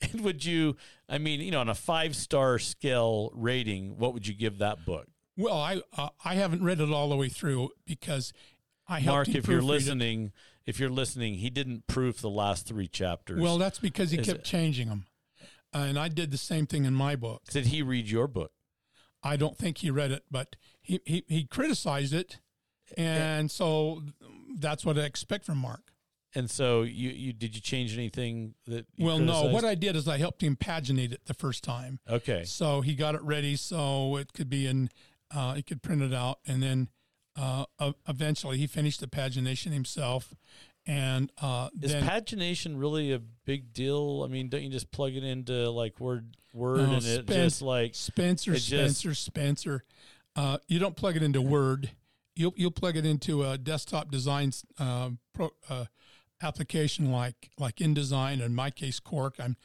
And 0.00 0.22
would 0.22 0.44
you? 0.44 0.76
I 1.08 1.18
mean, 1.18 1.40
you 1.40 1.50
know, 1.50 1.60
on 1.60 1.68
a 1.68 1.74
five 1.74 2.16
star 2.16 2.58
scale 2.58 3.30
rating, 3.34 3.98
what 3.98 4.14
would 4.14 4.26
you 4.26 4.32
give 4.34 4.58
that 4.58 4.86
book? 4.86 5.06
Well, 5.36 5.58
I 5.58 5.82
uh, 5.96 6.08
I 6.24 6.34
haven't 6.34 6.62
read 6.64 6.80
it 6.80 6.90
all 6.90 7.08
the 7.10 7.16
way 7.16 7.28
through 7.28 7.70
because 7.84 8.32
I 8.88 9.00
Mark, 9.00 9.28
if 9.28 9.46
you're 9.46 9.60
proofread 9.60 9.64
it. 9.64 9.64
listening, 9.64 10.32
if 10.66 10.80
you're 10.80 10.88
listening, 10.88 11.34
he 11.34 11.50
didn't 11.50 11.86
proof 11.86 12.20
the 12.20 12.30
last 12.30 12.66
three 12.66 12.88
chapters. 12.88 13.40
Well, 13.40 13.58
that's 13.58 13.78
because 13.78 14.10
he 14.10 14.18
Is 14.18 14.26
kept 14.26 14.38
it- 14.40 14.44
changing 14.44 14.88
them, 14.88 15.06
and 15.72 15.98
I 15.98 16.08
did 16.08 16.30
the 16.30 16.38
same 16.38 16.66
thing 16.66 16.84
in 16.84 16.94
my 16.94 17.16
book. 17.16 17.42
did 17.50 17.66
he 17.66 17.82
read 17.82 18.08
your 18.08 18.26
book? 18.26 18.52
I 19.22 19.36
don't 19.36 19.58
think 19.58 19.78
he 19.78 19.90
read 19.90 20.12
it, 20.12 20.24
but 20.30 20.56
he 20.80 21.00
he, 21.04 21.24
he 21.28 21.44
criticized 21.44 22.14
it, 22.14 22.38
and 22.96 23.50
so 23.50 24.02
that's 24.58 24.84
what 24.84 24.98
I 24.98 25.02
expect 25.02 25.44
from 25.44 25.58
Mark. 25.58 25.92
And 26.34 26.50
so 26.50 26.82
you, 26.82 27.10
you 27.10 27.32
did 27.32 27.54
you 27.54 27.60
change 27.60 27.94
anything 27.94 28.54
that? 28.66 28.86
You 28.96 29.06
Well, 29.06 29.18
no, 29.18 29.44
what? 29.46 29.64
I 29.64 29.74
did 29.74 29.96
is 29.96 30.06
I 30.06 30.18
helped 30.18 30.42
him 30.42 30.56
paginate 30.56 31.12
it 31.12 31.22
the 31.26 31.34
first 31.34 31.64
time. 31.64 32.00
okay. 32.08 32.44
So 32.44 32.80
he 32.80 32.94
got 32.94 33.14
it 33.14 33.22
ready 33.22 33.56
so 33.56 34.16
it 34.16 34.32
could 34.32 34.50
be 34.50 34.66
in, 34.66 34.90
uh, 35.34 35.54
he 35.54 35.62
could 35.62 35.82
print 35.82 36.02
it 36.02 36.12
out. 36.12 36.40
And 36.46 36.62
then 36.62 36.88
uh, 37.34 37.64
uh, 37.78 37.92
eventually 38.06 38.58
he 38.58 38.66
finished 38.66 39.00
the 39.00 39.06
pagination 39.06 39.72
himself. 39.72 40.34
And 40.88 41.30
uh, 41.40 41.68
Is 41.82 41.92
then 41.92 42.02
pagination 42.02 42.80
really 42.80 43.12
a 43.12 43.18
big 43.18 43.74
deal? 43.74 44.22
I 44.24 44.32
mean, 44.32 44.48
don't 44.48 44.62
you 44.62 44.70
just 44.70 44.90
plug 44.90 45.14
it 45.14 45.22
into 45.22 45.68
like 45.70 46.00
Word 46.00 46.34
Word 46.54 46.78
No, 46.78 46.84
and 46.94 47.04
it 47.04 47.22
Spen- 47.24 47.44
just 47.44 47.60
like 47.60 47.94
Spencer, 47.94 48.52
it 48.52 48.60
just- 48.60 48.68
Spencer, 49.00 49.14
Spencer, 49.14 49.84
uh, 50.34 50.56
you 50.66 50.78
don't 50.78 50.96
plug 50.96 51.14
it 51.14 51.22
into 51.22 51.42
Word. 51.42 51.90
You'll, 52.34 52.54
you'll 52.56 52.70
plug 52.70 52.96
it 52.96 53.04
into 53.04 53.44
a 53.44 53.58
desktop 53.58 54.10
design 54.10 54.52
uh, 54.78 55.10
pro, 55.34 55.50
uh, 55.68 55.84
application 56.42 57.10
like 57.12 57.50
like 57.58 57.76
InDesign, 57.76 58.34
and 58.34 58.42
in 58.42 58.54
my 58.54 58.70
case, 58.70 58.98
Quark. 58.98 59.34
I'm 59.38 59.56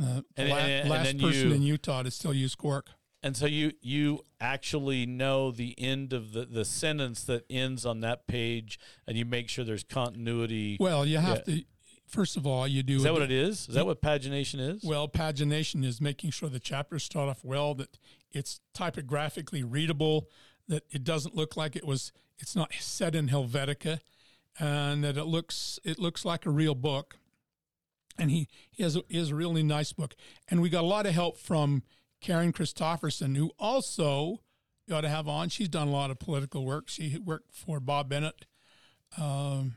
uh, 0.00 0.20
the 0.36 0.42
And- 0.42 0.50
la- 0.50 0.56
and- 0.58 0.70
and 0.82 0.90
last 0.90 1.18
person 1.18 1.48
you- 1.48 1.54
in 1.54 1.62
Utah 1.62 2.02
to 2.04 2.10
still 2.12 2.32
use 2.34 2.54
Quark. 2.54 2.90
And 3.22 3.36
so 3.36 3.46
you 3.46 3.72
you 3.82 4.24
actually 4.40 5.04
know 5.04 5.50
the 5.50 5.74
end 5.78 6.12
of 6.12 6.32
the, 6.32 6.46
the 6.46 6.64
sentence 6.64 7.22
that 7.24 7.44
ends 7.50 7.84
on 7.84 8.00
that 8.00 8.26
page, 8.26 8.78
and 9.06 9.16
you 9.16 9.24
make 9.26 9.48
sure 9.48 9.64
there's 9.64 9.84
continuity. 9.84 10.78
Well, 10.80 11.04
you 11.04 11.18
have 11.18 11.44
to. 11.44 11.62
First 12.06 12.36
of 12.36 12.44
all, 12.44 12.66
you 12.66 12.82
do. 12.82 12.96
is 12.96 13.02
that 13.04 13.12
what 13.12 13.22
it 13.22 13.30
is? 13.30 13.68
Is 13.68 13.74
that 13.74 13.86
what 13.86 14.02
pagination 14.02 14.58
is? 14.58 14.82
Well, 14.82 15.06
pagination 15.06 15.84
is 15.84 16.00
making 16.00 16.30
sure 16.30 16.48
the 16.48 16.58
chapters 16.58 17.04
start 17.04 17.28
off 17.28 17.44
well, 17.44 17.74
that 17.74 17.98
it's 18.32 18.60
typographically 18.74 19.62
readable, 19.62 20.28
that 20.66 20.82
it 20.90 21.04
doesn't 21.04 21.36
look 21.36 21.56
like 21.56 21.76
it 21.76 21.86
was. 21.86 22.12
It's 22.38 22.56
not 22.56 22.72
set 22.80 23.14
in 23.14 23.28
Helvetica, 23.28 24.00
and 24.58 25.04
that 25.04 25.18
it 25.18 25.26
looks 25.26 25.78
it 25.84 25.98
looks 25.98 26.24
like 26.24 26.46
a 26.46 26.50
real 26.50 26.74
book. 26.74 27.18
And 28.18 28.30
he 28.30 28.48
he 28.70 28.82
has 28.82 28.96
a, 28.96 29.02
he 29.08 29.18
has 29.18 29.30
a 29.30 29.34
really 29.34 29.62
nice 29.62 29.92
book, 29.92 30.14
and 30.48 30.62
we 30.62 30.70
got 30.70 30.82
a 30.82 30.86
lot 30.86 31.04
of 31.06 31.12
help 31.12 31.38
from 31.38 31.82
Karen 32.20 32.52
Christofferson, 32.52 33.36
who 33.36 33.50
also 33.58 34.40
you 34.86 34.94
ought 34.94 35.00
to 35.02 35.08
have 35.08 35.28
on. 35.28 35.48
She's 35.48 35.68
done 35.68 35.88
a 35.88 35.92
lot 35.92 36.10
of 36.10 36.18
political 36.18 36.64
work. 36.64 36.88
She 36.88 37.16
worked 37.18 37.52
for 37.54 37.80
Bob 37.80 38.08
Bennett 38.08 38.44
um, 39.18 39.76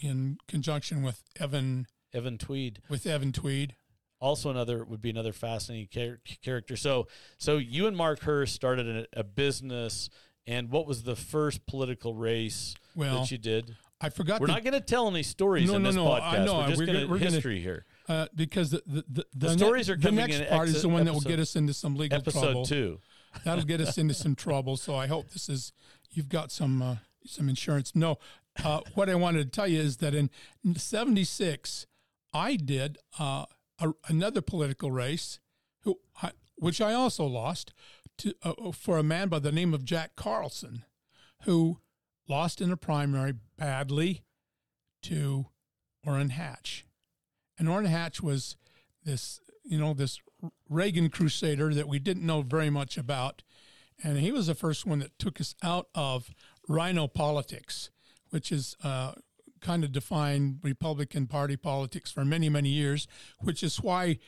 in 0.00 0.38
conjunction 0.48 1.02
with 1.02 1.22
Evan 1.38 1.86
Evan 2.12 2.38
Tweed. 2.38 2.80
with 2.88 3.06
Evan 3.06 3.32
Tweed. 3.32 3.74
also 4.20 4.50
another 4.50 4.84
would 4.84 5.02
be 5.02 5.10
another 5.10 5.32
fascinating 5.32 5.88
char- 5.90 6.20
character. 6.42 6.76
So, 6.76 7.08
so 7.38 7.58
you 7.58 7.86
and 7.86 7.96
Mark 7.96 8.20
Hurst 8.20 8.54
started 8.54 8.86
a, 9.14 9.20
a 9.20 9.24
business, 9.24 10.08
and 10.46 10.70
what 10.70 10.86
was 10.86 11.02
the 11.02 11.16
first 11.16 11.66
political 11.66 12.14
race 12.14 12.74
Well, 12.94 13.20
that 13.20 13.30
you 13.30 13.38
did? 13.38 13.74
I 14.00 14.10
forgot 14.10 14.40
We're 14.40 14.46
to, 14.48 14.52
not 14.52 14.62
going 14.64 14.74
to 14.74 14.80
tell 14.80 15.08
any 15.08 15.22
stories 15.22 15.68
No, 15.70 15.76
in 15.76 15.82
no, 15.82 15.88
this 15.88 15.96
no, 15.96 16.12
I 16.12 16.20
podcast. 16.20 16.44
know, 16.46 16.56
We're 16.58 16.66
just 16.68 16.86
going 16.86 17.00
to 17.00 17.06
we're 17.06 17.18
gonna- 17.18 17.30
history 17.30 17.60
here. 17.60 17.84
Uh, 18.08 18.26
because 18.34 18.70
the 18.70 18.82
the, 18.86 19.04
the, 19.08 19.26
The 19.34 19.48
ne- 19.48 19.56
stories 19.56 19.88
are 19.90 19.96
coming 19.96 20.16
the 20.16 20.20
next 20.28 20.36
in 20.40 20.46
part 20.46 20.68
is 20.68 20.82
the 20.82 20.88
one 20.88 21.04
that 21.06 21.12
will 21.12 21.20
get 21.20 21.38
us 21.38 21.56
into 21.56 21.72
some 21.74 21.94
legal 21.96 22.18
Episode 22.18 22.40
trouble. 22.40 22.64
two. 22.66 23.00
That'll 23.44 23.64
get 23.64 23.80
us 23.80 23.98
into 23.98 24.14
some 24.14 24.34
trouble. 24.34 24.76
So 24.76 24.94
I 24.94 25.06
hope 25.06 25.30
this 25.30 25.48
is 25.48 25.72
you've 26.10 26.28
got 26.28 26.52
some 26.52 26.80
uh, 26.82 26.96
some 27.26 27.48
insurance. 27.48 27.94
No, 27.94 28.18
uh, 28.62 28.80
what 28.94 29.08
I 29.08 29.14
wanted 29.14 29.44
to 29.44 29.50
tell 29.50 29.66
you 29.66 29.80
is 29.80 29.96
that 29.98 30.14
in 30.14 30.30
'76 30.76 31.86
I 32.32 32.56
did 32.56 32.98
uh, 33.18 33.46
a, 33.80 33.92
another 34.08 34.40
political 34.40 34.90
race, 34.90 35.40
who 35.80 35.98
I, 36.22 36.32
which 36.56 36.80
I 36.80 36.92
also 36.94 37.24
lost 37.24 37.72
to 38.18 38.34
uh, 38.42 38.72
for 38.72 38.98
a 38.98 39.02
man 39.02 39.28
by 39.28 39.38
the 39.38 39.52
name 39.52 39.74
of 39.74 39.84
Jack 39.84 40.14
Carlson, 40.16 40.84
who 41.42 41.78
lost 42.28 42.60
in 42.60 42.70
a 42.70 42.76
primary 42.76 43.34
badly 43.58 44.22
to 45.02 45.46
Orrin 46.06 46.30
Hatch. 46.30 46.84
And 47.58 47.68
Orrin 47.68 47.86
Hatch 47.86 48.20
was 48.20 48.56
this, 49.04 49.40
you 49.64 49.78
know, 49.78 49.94
this 49.94 50.20
Reagan 50.68 51.08
crusader 51.08 51.72
that 51.74 51.88
we 51.88 51.98
didn't 51.98 52.26
know 52.26 52.42
very 52.42 52.70
much 52.70 52.98
about. 52.98 53.42
And 54.02 54.18
he 54.18 54.32
was 54.32 54.48
the 54.48 54.54
first 54.54 54.84
one 54.86 54.98
that 54.98 55.18
took 55.18 55.40
us 55.40 55.54
out 55.62 55.88
of 55.94 56.30
rhino 56.68 57.06
politics, 57.06 57.90
which 58.30 58.50
is 58.50 58.76
uh, 58.82 59.12
kind 59.60 59.84
of 59.84 59.92
defined 59.92 60.58
Republican 60.62 61.26
Party 61.26 61.56
politics 61.56 62.10
for 62.10 62.24
many, 62.24 62.48
many 62.48 62.70
years, 62.70 63.06
which 63.40 63.62
is 63.62 63.76
why 63.80 64.18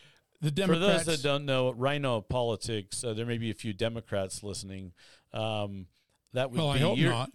the 0.40 0.50
Democrats. 0.50 1.04
For 1.04 1.10
those 1.10 1.22
that 1.22 1.26
don't 1.26 1.44
know, 1.44 1.72
rhino 1.72 2.20
politics, 2.20 3.02
uh, 3.02 3.12
there 3.12 3.26
may 3.26 3.38
be 3.38 3.50
a 3.50 3.54
few 3.54 3.72
Democrats 3.72 4.42
listening. 4.42 4.92
Um, 5.32 5.86
that 6.32 6.50
would 6.50 6.58
well, 6.58 6.72
be 6.72 6.78
I 6.78 6.82
hope 6.82 6.98
your- 6.98 7.10
not. 7.10 7.30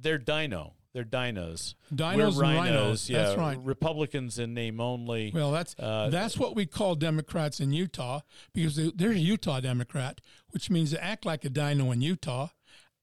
They're 0.00 0.18
dino. 0.18 0.74
They're 0.94 1.04
dinos. 1.04 1.74
Dinos 1.94 2.16
We're 2.16 2.42
rhinos. 2.42 2.70
rhinos. 2.70 3.10
Yeah, 3.10 3.22
That's 3.22 3.38
right. 3.38 3.58
Republicans 3.62 4.38
in 4.38 4.54
name 4.54 4.80
only. 4.80 5.30
Well, 5.34 5.52
that's 5.52 5.74
Uh, 5.78 6.08
that's 6.10 6.38
what 6.38 6.56
we 6.56 6.66
call 6.66 6.94
Democrats 6.94 7.60
in 7.60 7.72
Utah 7.72 8.20
because 8.54 8.76
they, 8.76 8.90
they're 8.94 9.10
a 9.10 9.16
Utah 9.16 9.60
Democrat, 9.60 10.20
which 10.50 10.70
means 10.70 10.90
they 10.90 10.98
act 10.98 11.26
like 11.26 11.44
a 11.44 11.50
dino 11.50 11.90
in 11.92 12.00
Utah, 12.00 12.48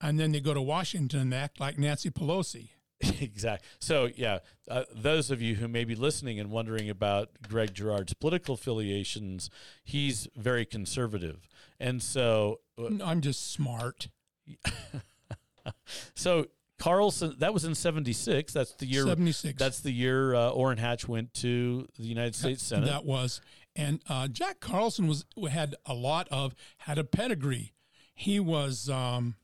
and 0.01 0.19
then 0.19 0.31
they 0.31 0.39
go 0.39 0.53
to 0.53 0.61
Washington 0.61 1.19
and 1.21 1.33
act 1.33 1.59
like 1.59 1.77
Nancy 1.77 2.09
Pelosi. 2.09 2.69
exactly. 3.21 3.67
So, 3.79 4.09
yeah, 4.15 4.39
uh, 4.69 4.83
those 4.93 5.29
of 5.29 5.41
you 5.41 5.55
who 5.55 5.67
may 5.67 5.83
be 5.83 5.95
listening 5.95 6.39
and 6.39 6.49
wondering 6.49 6.89
about 6.89 7.29
Greg 7.47 7.73
Gerard's 7.73 8.13
political 8.13 8.55
affiliations, 8.55 9.49
he's 9.83 10.27
very 10.35 10.65
conservative, 10.65 11.47
and 11.79 12.01
so 12.01 12.61
uh, 12.77 12.89
No, 12.89 13.05
I'm 13.05 13.21
just 13.21 13.51
smart. 13.51 14.07
so 16.15 16.47
Carlson. 16.77 17.35
That 17.39 17.53
was 17.53 17.65
in 17.65 17.75
'76. 17.75 18.53
That's 18.53 18.73
the 18.73 18.85
year. 18.85 19.05
Seventy 19.05 19.31
six. 19.31 19.57
That's 19.57 19.79
the 19.79 19.91
year 19.91 20.35
uh, 20.35 20.49
Orrin 20.49 20.77
Hatch 20.77 21.07
went 21.07 21.33
to 21.35 21.87
the 21.97 22.05
United 22.05 22.35
States 22.35 22.63
Senate. 22.63 22.87
That 22.87 23.05
was, 23.05 23.41
and 23.75 24.01
uh, 24.09 24.27
Jack 24.27 24.59
Carlson 24.59 25.07
was 25.07 25.25
had 25.49 25.75
a 25.85 25.93
lot 25.93 26.27
of 26.31 26.55
had 26.79 26.97
a 26.97 27.03
pedigree. 27.03 27.73
He 28.13 28.39
was 28.39 28.89
um, 28.89 29.35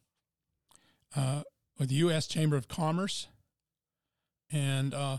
uh, 1.16 1.44
with 1.80 1.90
the 1.90 1.96
U.S. 1.96 2.28
Chamber 2.28 2.58
of 2.58 2.68
Commerce, 2.68 3.28
and 4.52 4.94
uh, 4.94 5.18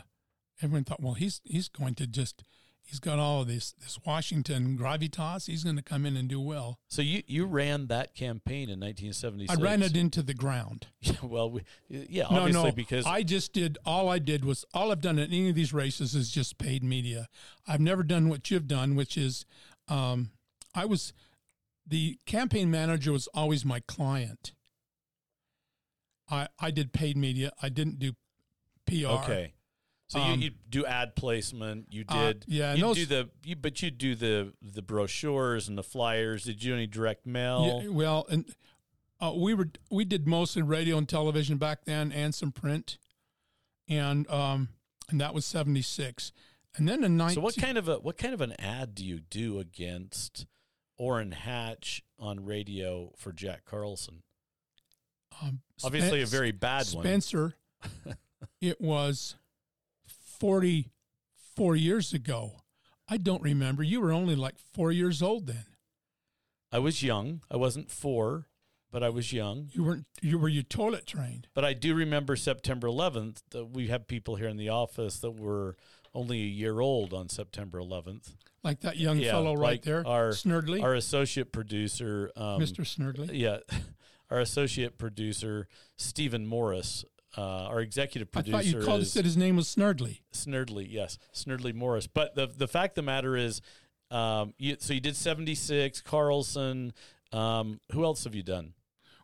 everyone 0.62 0.84
thought, 0.84 1.02
well, 1.02 1.14
he's 1.14 1.40
he's 1.44 1.68
going 1.68 1.94
to 1.96 2.06
just 2.06 2.44
he's 2.84 3.00
got 3.00 3.18
all 3.18 3.42
of 3.42 3.48
this 3.48 3.72
this 3.72 3.98
Washington 4.04 4.76
gravitas. 4.78 5.46
He's 5.46 5.64
going 5.64 5.76
to 5.76 5.82
come 5.82 6.04
in 6.04 6.16
and 6.16 6.28
do 6.28 6.40
well. 6.40 6.78
so 6.88 7.02
you 7.02 7.22
you 7.26 7.46
ran 7.46 7.86
that 7.86 8.14
campaign 8.14 8.68
in 8.68 8.80
1976. 8.80 9.58
I 9.58 9.62
ran 9.62 9.82
it 9.82 9.96
into 9.96 10.22
the 10.22 10.34
ground. 10.34 10.88
well, 11.22 11.50
we, 11.50 11.62
yeah, 11.88 12.24
No, 12.30 12.40
obviously 12.40 12.62
no, 12.64 12.72
because 12.72 13.06
I 13.06 13.22
just 13.22 13.52
did 13.52 13.78
all 13.84 14.08
I 14.08 14.18
did 14.18 14.44
was 14.44 14.64
all 14.74 14.92
I've 14.92 15.00
done 15.00 15.18
in 15.18 15.28
any 15.28 15.48
of 15.48 15.54
these 15.54 15.72
races 15.72 16.14
is 16.14 16.30
just 16.30 16.58
paid 16.58 16.84
media. 16.84 17.28
I've 17.66 17.80
never 17.80 18.02
done 18.02 18.28
what 18.28 18.50
you've 18.50 18.68
done, 18.68 18.94
which 18.94 19.16
is 19.16 19.46
um, 19.88 20.30
I 20.74 20.84
was 20.84 21.12
the 21.86 22.18
campaign 22.26 22.70
manager 22.70 23.12
was 23.12 23.28
always 23.34 23.64
my 23.64 23.80
client. 23.80 24.52
I 26.30 26.48
I 26.58 26.70
did 26.70 26.92
paid 26.92 27.16
media. 27.16 27.52
I 27.62 27.68
didn't 27.68 27.98
do 27.98 28.12
PR. 28.86 29.06
Okay. 29.06 29.52
So 30.12 30.20
Um, 30.20 30.40
you, 30.42 30.50
you 30.50 30.54
do 30.68 30.84
ad 30.84 31.16
placement. 31.16 31.86
You 31.90 32.04
Uh, 32.06 32.32
did. 32.34 32.44
yeah, 32.46 32.70
and 32.70 32.78
You 32.78 32.84
those- 32.84 32.96
do 32.96 33.06
the. 33.06 33.30
You, 33.44 33.56
but 33.56 33.80
you 33.80 33.90
do 33.90 34.14
the 34.14 34.52
the 34.60 34.82
brochures 34.82 35.68
and 35.68 35.78
the 35.78 35.82
flyers. 35.82 36.44
Did 36.44 36.62
you 36.62 36.72
do 36.72 36.74
any 36.76 36.86
direct 36.86 37.24
mail? 37.24 37.80
Yeah, 37.82 37.88
well, 37.88 38.26
and 38.28 38.54
uh, 39.20 39.32
we 39.34 39.54
were 39.54 39.70
we 39.90 40.04
did 40.04 40.26
mostly 40.26 40.60
radio 40.60 40.98
and 40.98 41.08
television 41.08 41.56
back 41.56 41.86
then, 41.86 42.12
and 42.12 42.34
some 42.34 42.52
print, 42.52 42.98
and 43.88 44.28
um, 44.30 44.68
and 45.08 45.18
that 45.18 45.32
was 45.32 45.46
seventy 45.46 45.80
six, 45.82 46.30
and 46.76 46.86
then 46.86 47.02
in 47.04 47.16
nineteen. 47.16 47.36
So 47.36 47.40
what 47.40 47.56
kind 47.56 47.78
of 47.78 47.88
a 47.88 47.96
what 47.98 48.18
kind 48.18 48.34
of 48.34 48.42
an 48.42 48.52
ad 48.58 48.94
do 48.94 49.06
you 49.06 49.18
do 49.20 49.58
against 49.60 50.44
Orrin 50.98 51.32
Hatch 51.32 52.02
on 52.18 52.44
radio 52.44 53.12
for 53.16 53.32
Jack 53.32 53.64
Carlson? 53.64 54.22
um, 55.40 55.62
Obviously, 55.82 56.20
a 56.20 56.26
very 56.26 56.52
bad 56.52 56.86
one. 56.92 57.02
Spencer, 57.04 57.54
it 58.60 58.78
was 58.78 59.36
44 60.42 61.76
years 61.76 62.12
ago. 62.12 62.62
I 63.08 63.16
don't 63.16 63.42
remember. 63.42 63.84
You 63.84 64.00
were 64.00 64.12
only 64.12 64.34
like 64.34 64.56
four 64.58 64.90
years 64.90 65.22
old 65.22 65.46
then. 65.46 65.66
I 66.72 66.80
was 66.80 67.00
young. 67.02 67.42
I 67.48 67.56
wasn't 67.56 67.92
four, 67.92 68.48
but 68.90 69.04
I 69.04 69.08
was 69.08 69.32
young. 69.32 69.68
You 69.72 69.84
weren't. 69.84 70.06
You 70.20 70.38
were 70.38 70.48
you 70.48 70.64
toilet 70.64 71.06
trained. 71.06 71.46
But 71.54 71.64
I 71.64 71.74
do 71.74 71.94
remember 71.94 72.34
September 72.34 72.88
11th. 72.88 73.38
Uh, 73.54 73.64
we 73.66 73.86
have 73.86 74.08
people 74.08 74.34
here 74.34 74.48
in 74.48 74.56
the 74.56 74.68
office 74.70 75.20
that 75.20 75.30
were 75.32 75.76
only 76.12 76.40
a 76.42 76.46
year 76.46 76.80
old 76.80 77.14
on 77.14 77.28
September 77.28 77.78
11th. 77.78 78.34
Like 78.64 78.80
that 78.80 78.96
young 78.96 79.18
Yeah, 79.18 79.30
fellow 79.30 79.54
right 79.54 79.72
like 79.74 79.82
there, 79.82 80.04
our- 80.06 80.30
Snurdly, 80.30 80.82
Our 80.82 80.94
associate 80.94 81.52
producer, 81.52 82.30
um, 82.36 82.60
Mr. 82.60 82.84
Snurdly. 82.84 83.30
yeah, 83.32 83.58
our 84.30 84.40
associate 84.40 84.98
producer 84.98 85.68
Stephen 85.96 86.46
Morris, 86.46 87.04
uh, 87.36 87.40
our 87.40 87.80
executive 87.80 88.30
producer. 88.30 88.56
I 88.56 88.60
thought 88.60 88.66
you 88.66 88.84
called 88.84 89.00
is 89.02 89.12
said 89.12 89.24
his 89.24 89.36
name 89.36 89.56
was 89.56 89.68
Snurdly. 89.68 90.20
Snurdly, 90.32 90.86
yes, 90.88 91.18
Snurdly 91.34 91.74
Morris. 91.74 92.06
But 92.06 92.34
the 92.34 92.46
the 92.46 92.68
fact 92.68 92.92
of 92.92 93.04
the 93.04 93.10
matter 93.10 93.36
is, 93.36 93.60
um, 94.10 94.54
you, 94.58 94.76
so 94.78 94.92
you 94.92 95.00
did 95.00 95.16
76, 95.16 96.00
Carlson. 96.02 96.92
Um, 97.32 97.80
who 97.92 98.04
else 98.04 98.24
have 98.24 98.34
you 98.34 98.42
done? 98.42 98.74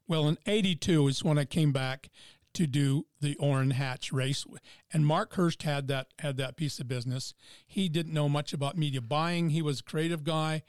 Well, 0.07 0.29
in 0.29 0.39
'82 0.47 1.09
is 1.09 1.25
when 1.25 1.39
I 1.39 1.45
came 1.45 1.73
back 1.73 2.09
to 2.55 2.67
do 2.67 3.07
the 3.21 3.37
Orrin 3.37 3.73
Hatch 3.73 4.13
race, 4.13 4.47
and 4.93 5.07
Mark 5.07 5.35
Hurst 5.35 5.63
had 5.63 5.89
that 5.89 6.09
had 6.19 6.39
that 6.39 6.57
piece 6.57 6.81
of 6.81 6.89
business. 6.89 7.35
He 7.67 7.89
didn't 7.89 8.15
know 8.15 8.29
much 8.29 8.53
about 8.55 8.79
media 8.79 9.03
buying. 9.03 9.51
He 9.51 9.61
was 9.61 9.81
a 9.81 9.85
creative 9.85 10.25
guy, 10.25 10.63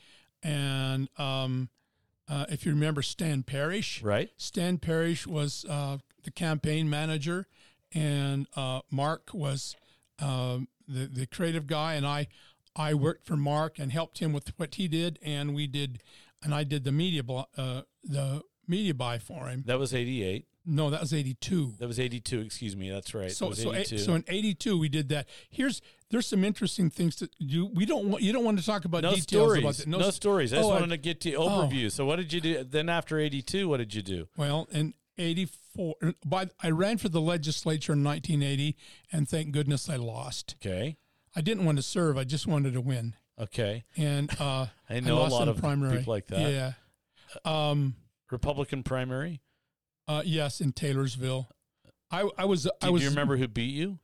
and 0.43 1.09
um, 1.17 1.69
uh, 2.29 2.45
if 2.49 2.65
you 2.65 2.71
remember 2.71 3.01
Stan 3.01 3.43
Parrish, 3.43 4.01
Right. 4.03 4.29
Stan 4.37 4.77
Parrish 4.77 5.25
was 5.25 5.65
uh, 5.69 5.97
the 6.23 6.31
campaign 6.31 6.89
manager, 6.89 7.47
and 7.93 8.47
uh, 8.55 8.81
Mark 8.91 9.29
was 9.33 9.75
um, 10.19 10.67
the 10.87 11.07
the 11.07 11.25
creative 11.25 11.65
guy, 11.67 11.93
and 11.95 12.05
I 12.05 12.27
I 12.75 12.93
worked 12.93 13.25
for 13.25 13.35
Mark 13.35 13.79
and 13.79 13.91
helped 13.91 14.19
him 14.19 14.31
with 14.33 14.51
what 14.57 14.75
he 14.75 14.87
did, 14.87 15.17
and 15.23 15.55
we 15.55 15.65
did, 15.67 16.01
and 16.43 16.53
I 16.53 16.63
did 16.63 16.83
the 16.83 16.91
media 16.91 17.23
blo- 17.23 17.47
uh, 17.57 17.81
the 18.03 18.43
media 18.67 18.93
buy 18.93 19.17
for 19.17 19.47
him. 19.47 19.63
That 19.65 19.79
was 19.79 19.93
88. 19.93 20.45
No, 20.69 20.89
that 20.89 20.99
was 21.01 21.13
eighty 21.13 21.33
two. 21.33 21.73
That 21.79 21.87
was 21.87 21.99
82. 21.99 22.39
Excuse 22.41 22.75
me. 22.75 22.89
That's 22.89 23.13
right. 23.15 23.31
So 23.31 23.51
so 23.51 23.73
82. 23.73 23.97
so 23.97 24.13
in 24.15 24.23
eighty 24.27 24.53
two 24.53 24.77
we 24.77 24.87
did 24.89 25.09
that. 25.09 25.27
Here's 25.49 25.81
there's 26.11 26.27
some 26.27 26.43
interesting 26.43 26.89
things 26.89 27.15
to 27.17 27.29
do. 27.45 27.65
We 27.65 27.85
don't 27.85 28.07
want 28.09 28.23
you 28.23 28.31
don't 28.31 28.45
want 28.45 28.59
to 28.59 28.65
talk 28.65 28.85
about 28.85 29.03
no 29.03 29.09
details 29.15 29.27
stories. 29.27 29.63
about 29.63 29.75
that. 29.75 29.87
No, 29.87 29.99
s- 29.99 30.15
stories. 30.15 30.53
I 30.53 30.57
just 30.57 30.67
Oh, 30.67 30.71
I- 30.71 30.79
wanted 30.79 30.89
to 30.89 30.97
get 30.97 31.21
to 31.21 31.31
overview. 31.31 31.91
So 31.91 32.05
what 32.05 32.17
did 32.17 32.31
you 32.33 32.41
do? 32.41 32.63
Then 32.63 32.87
after 32.89 33.19
82, 33.19 33.67
what 33.67 33.77
did 33.77 33.93
you 33.93 34.01
do? 34.01 34.27
Well, 34.37 34.67
in 34.71 34.93
84, 35.17 35.95
by, 36.25 36.47
I 36.63 36.69
ran 36.69 36.97
for 36.97 37.09
the 37.09 37.19
legislature 37.21 37.91
in 37.93 38.03
1980, 38.03 38.77
and 39.11 39.27
thank 39.27 39.51
goodness 39.51 39.89
I 39.89 39.97
lost. 39.97 40.55
Okay. 40.65 40.97
I 41.35 41.41
didn't 41.41 41.65
want 41.65 41.77
to 41.77 41.81
serve, 41.83 42.17
I 42.17 42.23
just 42.23 42.47
wanted 42.47 42.73
to 42.73 42.81
win. 42.81 43.15
Okay. 43.39 43.83
And 43.97 44.29
uh, 44.39 44.67
I 44.89 44.99
know 45.01 45.17
a 45.25 45.27
lot 45.27 45.47
of 45.47 45.57
primary. 45.57 45.97
people 45.97 46.13
like 46.13 46.27
that. 46.27 46.39
Yeah. 46.51 46.71
Um, 47.45 47.95
Republican 48.31 48.83
primary. 48.83 49.41
Uh, 50.09 50.23
yes, 50.25 50.59
in 50.59 50.73
Taylorsville. 50.73 51.47
I, 52.11 52.27
I 52.37 52.43
was, 52.45 52.63
Do, 52.63 52.71
I 52.81 52.87
do 52.87 52.93
was, 52.93 53.03
you 53.03 53.09
remember 53.09 53.37
who 53.37 53.47
beat 53.47 53.73
you? 53.73 53.99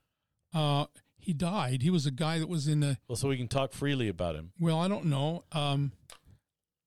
uh, 0.54 0.86
he 1.18 1.34
died. 1.34 1.82
He 1.82 1.90
was 1.90 2.06
a 2.06 2.12
guy 2.12 2.38
that 2.40 2.48
was 2.48 2.68
in 2.68 2.80
the, 2.82 2.98
Well, 3.08 3.16
so 3.16 3.28
we 3.28 3.36
can 3.38 3.48
talk 3.48 3.74
freely 3.74 4.08
about 4.08 4.36
him. 4.36 4.52
well, 4.60 4.80
I 4.80 4.88
don't 4.88 5.06
know. 5.06 5.44
Um, 5.52 5.92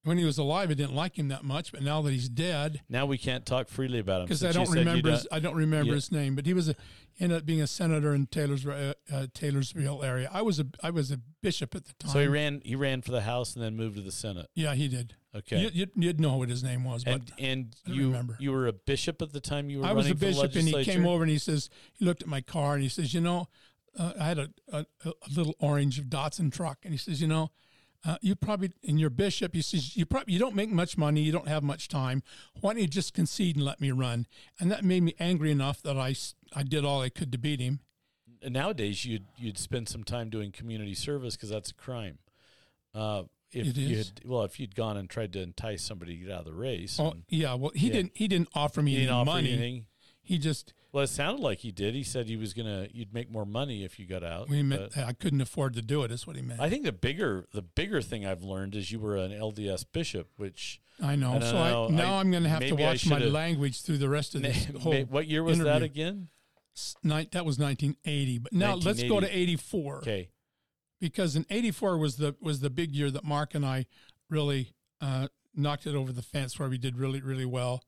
when 0.04 0.16
he 0.18 0.24
was 0.24 0.38
alive, 0.38 0.70
I 0.70 0.74
didn't 0.74 0.94
like 0.94 1.18
him 1.18 1.28
that 1.28 1.44
much, 1.44 1.72
but 1.72 1.82
now 1.82 2.00
that 2.02 2.12
he's 2.12 2.28
dead, 2.28 2.80
Now 2.88 3.04
we 3.06 3.18
can't 3.18 3.44
talk 3.44 3.68
freely 3.68 3.98
about 3.98 4.20
him 4.22 4.26
because 4.26 4.44
I 4.44 4.52
don't 4.52 4.70
remember 4.70 5.10
his, 5.10 5.26
I 5.30 5.38
don't 5.40 5.56
remember 5.56 5.88
Yeah. 5.90 5.94
his 5.96 6.12
name, 6.12 6.34
but 6.34 6.46
he 6.46 6.54
was 6.54 6.68
a 6.68 6.74
ended 7.20 7.38
up 7.38 7.44
being 7.46 7.60
a 7.60 7.66
senator 7.66 8.14
in 8.14 8.26
Taylor's 8.26 8.64
uh, 8.64 8.94
uh, 9.12 9.26
Taylorsville 9.34 10.04
area. 10.04 10.30
I 10.32 10.42
was 10.42 10.60
a 10.60 10.66
I 10.82 10.90
was 10.90 11.10
a 11.10 11.18
bishop 11.42 11.74
at 11.74 11.84
the 11.84 11.92
time. 11.94 12.12
So 12.12 12.20
he 12.20 12.26
ran. 12.28 12.62
He 12.64 12.76
ran 12.76 13.02
for 13.02 13.10
the 13.10 13.22
House 13.22 13.54
and 13.54 13.64
then 13.64 13.76
moved 13.76 13.96
to 13.96 14.02
the 14.02 14.12
Senate. 14.12 14.46
yeah, 14.54 14.74
he 14.74 14.88
did. 14.88 15.14
Okay. 15.34 15.58
You, 15.60 15.70
you'd, 15.72 15.90
you'd 15.94 16.20
know 16.20 16.36
what 16.36 16.48
his 16.48 16.64
name 16.64 16.84
was, 16.84 17.04
but 17.04 17.14
and 17.14 17.32
and 17.38 17.76
I 17.84 17.88
don't 17.90 17.96
you 17.98 18.06
remember. 18.06 18.36
you 18.40 18.50
were 18.52 18.66
a 18.66 18.72
bishop 18.72 19.20
at 19.20 19.32
the 19.32 19.40
time 19.40 19.68
you 19.68 19.80
were. 19.80 19.86
I 19.86 19.92
was 19.92 20.08
a 20.08 20.14
bishop, 20.14 20.54
and 20.54 20.66
he 20.66 20.84
came 20.84 21.06
over 21.06 21.22
and 21.22 21.30
he 21.30 21.38
says 21.38 21.68
he 21.92 22.04
looked 22.04 22.22
at 22.22 22.28
my 22.28 22.40
car 22.40 22.74
and 22.74 22.82
he 22.82 22.88
says, 22.88 23.12
you 23.12 23.20
know, 23.20 23.48
uh, 23.98 24.12
I 24.18 24.24
had 24.24 24.38
a, 24.38 24.48
a 24.72 24.86
a 25.04 25.12
little 25.34 25.54
orange 25.58 25.98
of 25.98 26.06
Datsun 26.06 26.52
truck, 26.52 26.78
and 26.84 26.94
he 26.94 26.98
says, 26.98 27.20
you 27.20 27.26
know. 27.28 27.50
Uh, 28.06 28.16
you 28.20 28.36
probably 28.36 28.70
in 28.82 28.96
your 28.98 29.10
bishop. 29.10 29.54
He 29.54 29.62
says 29.62 29.96
you 29.96 30.06
probably 30.06 30.32
you 30.32 30.38
don't 30.38 30.54
make 30.54 30.70
much 30.70 30.96
money. 30.96 31.20
You 31.20 31.32
don't 31.32 31.48
have 31.48 31.62
much 31.64 31.88
time. 31.88 32.22
Why 32.60 32.72
don't 32.72 32.82
you 32.82 32.88
just 32.88 33.12
concede 33.12 33.56
and 33.56 33.64
let 33.64 33.80
me 33.80 33.90
run? 33.90 34.26
And 34.60 34.70
that 34.70 34.84
made 34.84 35.02
me 35.02 35.14
angry 35.18 35.50
enough 35.50 35.82
that 35.82 35.96
i 35.98 36.14
i 36.54 36.62
did 36.62 36.84
all 36.84 37.00
I 37.02 37.08
could 37.08 37.32
to 37.32 37.38
beat 37.38 37.60
him. 37.60 37.80
Nowadays, 38.48 39.04
you'd 39.04 39.26
you'd 39.36 39.58
spend 39.58 39.88
some 39.88 40.04
time 40.04 40.30
doing 40.30 40.52
community 40.52 40.94
service 40.94 41.34
because 41.36 41.50
that's 41.50 41.70
a 41.72 41.74
crime. 41.74 42.18
Uh, 42.94 43.24
if 43.50 43.66
It 43.68 43.76
you 43.76 43.96
had, 43.96 44.20
well, 44.24 44.42
if 44.44 44.60
you'd 44.60 44.74
gone 44.76 44.96
and 44.96 45.08
tried 45.10 45.32
to 45.32 45.40
entice 45.42 45.82
somebody 45.82 46.18
to 46.18 46.24
get 46.24 46.32
out 46.32 46.40
of 46.40 46.44
the 46.46 46.52
race, 46.54 47.00
Oh 47.00 47.10
and 47.12 47.24
yeah, 47.28 47.54
well 47.54 47.72
he 47.74 47.88
Yeah. 47.88 47.94
didn't 47.94 48.12
he 48.14 48.28
didn't 48.28 48.50
offer 48.54 48.80
me 48.80 48.92
he 48.92 49.02
any 49.02 49.08
offer 49.10 49.24
money. 49.24 49.86
He 50.28 50.36
just 50.36 50.74
Well, 50.92 51.04
it 51.04 51.06
sounded 51.06 51.42
like 51.42 51.60
he 51.60 51.72
did. 51.72 51.94
He 51.94 52.02
said 52.02 52.26
he 52.26 52.36
was 52.36 52.52
gonna 52.52 52.86
you'd 52.92 53.14
make 53.14 53.30
more 53.30 53.46
money 53.46 53.82
if 53.82 53.98
you 53.98 54.04
got 54.06 54.22
out. 54.22 54.50
we 54.50 54.62
meant 54.62 54.96
I 54.98 55.14
couldn't 55.14 55.40
afford 55.40 55.72
to 55.74 55.82
do 55.82 56.02
it. 56.02 56.10
Is 56.10 56.26
what 56.26 56.36
he 56.36 56.42
meant. 56.42 56.60
I 56.60 56.68
think 56.68 56.84
the 56.84 56.92
bigger 56.92 57.46
the 57.54 57.62
bigger 57.62 58.02
thing 58.02 58.26
I've 58.26 58.42
learned 58.42 58.74
is 58.74 58.92
you 58.92 59.00
were 59.00 59.16
an 59.16 59.32
LDS 59.32 59.86
bishop, 59.90 60.28
which 60.36 60.82
I 61.02 61.16
know. 61.16 61.36
I 61.36 61.40
so 61.40 61.52
know. 61.52 61.88
I, 61.88 61.90
now 61.92 62.14
I- 62.16 62.20
am 62.20 62.30
going 62.30 62.42
to 62.42 62.48
have 62.50 62.60
to 62.60 62.74
watch 62.74 63.06
my 63.06 63.18
language 63.20 63.80
through 63.82 63.98
the 63.98 64.08
rest 64.10 64.34
of 64.34 64.42
this 64.42 64.66
whole. 64.82 65.00
what 65.04 65.26
year 65.26 65.42
was 65.42 65.58
that 65.60 65.76
interview. 65.82 65.84
again? 65.86 66.28
s- 66.76 66.94
Night, 67.02 67.30
that 67.32 67.46
was 67.46 67.58
1980. 67.58 68.38
But 68.38 68.52
now 68.52 68.74
let's 68.74 69.02
go 69.02 69.20
to 69.20 69.34
84 69.34 69.96
Okay, 69.98 70.28
because 71.00 71.36
in 71.36 71.46
84 71.48 71.96
was 71.96 72.16
the 72.16 72.34
was 72.40 72.60
the 72.60 72.68
big 72.70 72.94
year 72.94 73.10
that 73.10 73.24
Mark 73.24 73.54
and 73.54 73.64
I 73.64 73.86
really 74.28 74.74
uh, 75.00 75.28
knocked 75.54 75.86
it 75.86 75.94
over 75.94 76.12
the 76.12 76.22
fence 76.22 76.58
where 76.58 76.68
we 76.68 76.76
did 76.76 76.98
really 76.98 77.22
really 77.22 77.46
well. 77.46 77.82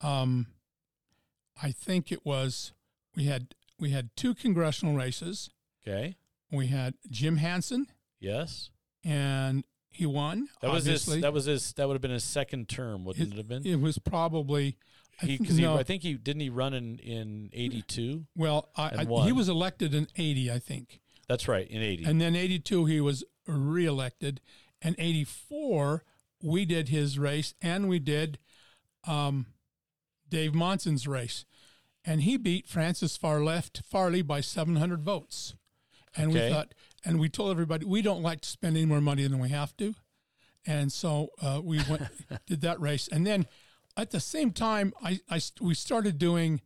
Um, 0.00 0.46
I 1.62 1.72
think 1.72 2.10
it 2.12 2.24
was 2.24 2.72
we 3.16 3.24
had 3.24 3.54
we 3.78 3.90
had 3.90 4.10
two 4.16 4.34
congressional 4.34 4.94
races. 4.94 5.50
okay, 5.86 6.16
We 6.50 6.66
had 6.68 6.94
Jim 7.10 7.36
Hansen 7.38 7.86
yes. 8.20 8.70
and 9.04 9.64
he 9.90 10.06
won. 10.06 10.48
That 10.62 10.70
was 10.72 10.84
his. 10.84 11.06
That 11.06 11.32
was 11.32 11.46
his. 11.46 11.72
That 11.74 11.88
would 11.88 11.94
have 11.94 12.02
been 12.02 12.10
his 12.10 12.24
second 12.24 12.68
term, 12.68 13.04
wouldn't 13.04 13.28
It- 13.28 13.32
it 13.34 13.36
have 13.38 13.48
been? 13.48 13.66
It 13.66 13.80
was 13.80 13.98
probably. 13.98 14.76
I 15.20 15.26
He, 15.26 15.36
think, 15.38 15.48
cause 15.48 15.56
he, 15.56 15.62
no, 15.64 15.76
I 15.76 15.82
think 15.82 16.02
he 16.04 16.14
didn't 16.14 16.42
he 16.42 16.48
run 16.50 16.74
in 16.74 16.98
in 17.00 17.50
eighty 17.52 17.82
two. 17.82 18.26
well, 18.36 18.68
I, 18.76 19.04
I, 19.08 19.24
he 19.24 19.32
was 19.32 19.48
elected 19.48 19.92
in 19.92 20.06
'80, 20.16 20.52
I 20.52 20.60
think, 20.60 21.00
That's 21.26 21.48
right, 21.48 21.66
in 21.68 21.82
eighty. 21.82 22.04
and 22.04 22.20
then 22.20 22.36
'82 22.36 22.84
he 22.84 23.00
was 23.00 23.24
reelected, 23.44 24.40
and 24.80 24.94
'84 24.96 26.04
we 26.40 26.64
did 26.64 26.88
his 26.90 27.18
race, 27.18 27.54
and 27.60 27.88
we 27.88 27.98
did 27.98 28.38
um, 29.08 29.46
Dave 30.28 30.54
Monson's 30.54 31.06
race, 31.06 31.44
and 32.04 32.22
he 32.22 32.36
beat 32.36 32.66
Francis 32.66 33.16
Far 33.16 33.42
Left 33.42 33.82
Farley 33.84 34.22
by 34.22 34.40
700 34.40 35.02
votes, 35.02 35.54
and 36.16 36.30
Okay. 36.30 36.48
we 36.48 36.52
thought, 36.52 36.74
and 37.04 37.18
we 37.20 37.28
told 37.28 37.50
everybody 37.50 37.84
we 37.84 38.02
don't 38.02 38.22
like 38.22 38.40
to 38.42 38.48
spend 38.48 38.76
any 38.76 38.86
more 38.86 39.00
money 39.00 39.26
than 39.26 39.38
we 39.38 39.48
have 39.50 39.76
to, 39.78 39.94
and 40.66 40.92
so 40.92 41.30
uh, 41.40 41.60
we 41.62 41.80
went 41.88 42.02
did 42.46 42.60
that 42.62 42.80
race, 42.80 43.08
and 43.08 43.26
then 43.26 43.46
at 43.96 44.10
the 44.10 44.20
same 44.20 44.52
time, 44.52 44.92
I, 45.02 45.20
I 45.28 45.40
we 45.60 45.74
started 45.74 46.18
doing 46.18 46.60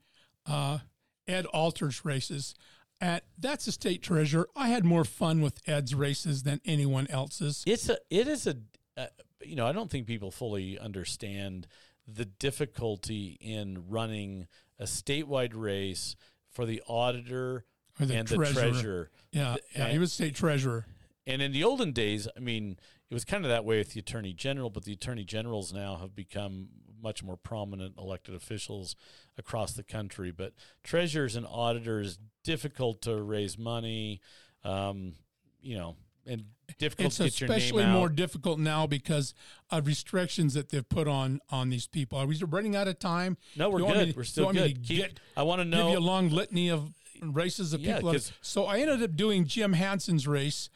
uh, 0.46 0.78
Ed 1.26 1.46
Alter's 1.46 2.04
races. 2.04 2.54
And 3.00 3.20
that's 3.36 3.66
a 3.66 3.72
state 3.72 4.00
treasurer. 4.00 4.48
I 4.54 4.68
had 4.68 4.84
more 4.84 5.04
fun 5.04 5.40
with 5.40 5.60
Ed's 5.66 5.92
races 5.92 6.44
than 6.44 6.60
anyone 6.64 7.08
else's. 7.08 7.64
it's 7.66 7.88
a. 7.88 7.96
It 8.10 8.28
is 8.28 8.46
a. 8.46 8.58
Uh, 8.96 9.06
you 9.44 9.56
know, 9.56 9.66
I 9.66 9.72
don't 9.72 9.90
think 9.90 10.06
people 10.06 10.30
fully 10.30 10.78
understand 10.78 11.66
the 12.06 12.24
difficulty 12.24 13.36
in 13.40 13.84
running 13.88 14.46
a 14.78 14.84
statewide 14.84 15.52
race 15.54 16.16
for 16.50 16.66
the 16.66 16.82
auditor 16.86 17.64
Or 18.00 18.06
the 18.06 18.16
and 18.16 18.28
treasurer. 18.28 18.46
the 18.46 18.60
treasurer. 18.70 19.10
Yeah, 19.30 19.56
yeah, 19.74 19.88
he 19.88 19.98
was 19.98 20.12
state 20.12 20.34
treasurer. 20.34 20.86
And 21.26 21.40
in 21.40 21.52
the 21.52 21.62
olden 21.64 21.92
days, 21.92 22.26
I 22.36 22.40
mean, 22.40 22.76
it 23.10 23.14
was 23.14 23.24
kind 23.24 23.44
of 23.44 23.50
that 23.50 23.64
way 23.64 23.78
with 23.78 23.92
the 23.92 24.00
attorney 24.00 24.32
general, 24.32 24.70
but 24.70 24.84
the 24.84 24.92
attorney 24.92 25.24
generals 25.24 25.72
now 25.72 25.96
have 25.96 26.14
become 26.14 26.68
much 27.00 27.22
more 27.22 27.36
prominent 27.36 27.94
elected 27.98 28.34
officials 28.34 28.96
across 29.38 29.72
the 29.72 29.82
country. 29.82 30.30
But 30.30 30.52
treasurers 30.82 31.36
and 31.36 31.46
auditors 31.48 32.18
difficult 32.44 33.02
to 33.02 33.20
raise 33.22 33.58
money, 33.58 34.20
um, 34.64 35.14
you 35.60 35.76
know, 35.76 35.96
and 36.26 36.44
difficult 36.78 37.06
It's 37.08 37.16
to 37.16 37.24
get 37.24 37.40
your 37.40 37.48
name 37.48 37.58
especially 37.58 37.86
more 37.86 38.08
difficult 38.08 38.58
now 38.58 38.86
because 38.86 39.34
of 39.70 39.86
restrictions 39.86 40.54
that 40.54 40.70
they've 40.70 40.88
put 40.88 41.08
on 41.08 41.40
on 41.50 41.68
these 41.70 41.86
people. 41.86 42.18
Are 42.18 42.26
we 42.26 42.38
running 42.46 42.74
out 42.76 42.88
of 42.88 42.98
time? 42.98 43.36
no, 43.56 43.68
we're 43.70 43.78
You 43.80 43.84
want 43.86 43.98
me 43.98 44.04
good. 44.06 44.12
to- 44.12 44.16
we're 44.18 44.24
still 44.24 44.44
want 44.46 44.56
me 44.56 44.62
to 44.62 44.68
good. 44.72 44.84
Keep, 44.86 44.96
get- 44.98 45.20
I 45.36 45.42
want 45.42 45.60
to 45.60 45.64
know. 45.64 45.84
Give 45.84 45.92
you 45.92 45.98
a 45.98 46.00
long 46.00 46.28
litany 46.30 46.68
of 46.70 46.92
races 47.22 47.72
of 47.72 47.80
Yeah, 47.80 47.96
people. 47.96 48.16
so 48.40 48.64
I 48.66 48.78
ended 48.78 49.02
up 49.02 49.14
doing 49.16 49.46
Jim 49.46 49.74
Hansen's 49.74 50.26
race. 50.26 50.70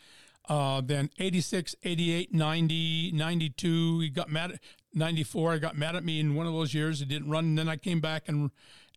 Uh, 0.49 0.81
then 0.81 1.11
86, 1.19 1.75
88, 1.83 2.33
90, 2.33 3.11
92. 3.13 3.99
He 4.01 4.09
got 4.11 4.29
mad 4.31 4.53
at 4.53 4.61
94. 4.95 5.55
I 5.55 5.59
got 5.59 5.77
mad 5.77 5.97
at 5.97 6.05
me 6.05 6.21
in 6.21 6.37
one 6.37 6.47
of 6.47 6.53
those 6.53 6.73
years. 6.73 7.01
He 7.01 7.05
didn't 7.05 7.29
run. 7.31 7.47
And 7.47 7.59
then 7.59 7.69
I 7.69 7.77
came 7.77 8.01
back 8.01 8.29
and 8.29 8.51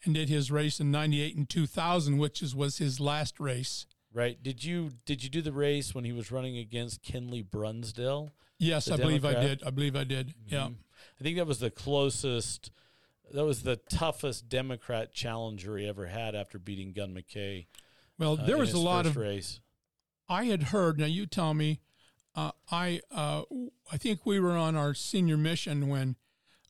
and 0.05 0.13
did 0.15 0.29
his 0.29 0.49
race 0.49 0.79
in 0.79 0.91
98 0.91 1.35
and 1.35 1.49
2000, 1.49 2.17
which 2.19 2.41
is, 2.41 2.55
was 2.55 2.77
his 2.77 2.99
last 3.01 3.37
race. 3.37 3.85
Right? 4.13 4.41
Did 4.41 4.63
you 4.63 4.89
did 5.05 5.23
you 5.23 5.29
do 5.29 5.41
the 5.41 5.51
race 5.51 5.93
when 5.93 6.03
he 6.03 6.11
was 6.11 6.31
running 6.31 6.57
against 6.57 7.03
Kenley 7.03 7.43
Brunsdale? 7.47 8.31
Yes, 8.57 8.89
I 8.89 8.97
believe 8.97 9.23
I 9.23 9.35
did. 9.35 9.63
I 9.63 9.69
believe 9.69 9.95
I 9.95 10.03
did. 10.03 10.33
Yeah. 10.47 10.67
Mhm. 10.67 10.75
I 11.19 11.23
think 11.23 11.37
that 11.37 11.45
was 11.47 11.59
the 11.59 11.69
closest. 11.69 12.71
That 13.31 13.45
was 13.45 13.61
the 13.61 13.75
toughest 13.75 14.49
Democrat 14.49 15.13
challenger 15.13 15.77
he 15.77 15.87
ever 15.87 16.07
had 16.07 16.33
after 16.35 16.57
beating 16.57 16.91
Gunn 16.91 17.13
McKay. 17.13 17.67
Well, 18.17 18.33
uh, 18.33 18.45
there 18.45 18.55
in 18.55 18.61
was 18.61 18.73
a 18.73 18.79
lot 18.79 19.05
of 19.05 19.15
race. 19.15 19.59
I 20.27 20.45
had 20.45 20.63
heard. 20.63 20.99
Now 20.99 21.05
you 21.05 21.25
tell 21.25 21.53
me. 21.53 21.79
Uh, 22.35 22.51
I 22.71 23.01
uh, 23.11 23.43
I 23.91 23.97
think 23.97 24.25
we 24.25 24.39
were 24.39 24.57
on 24.57 24.75
our 24.75 24.93
senior 24.93 25.37
mission 25.37 25.87
when 25.87 26.15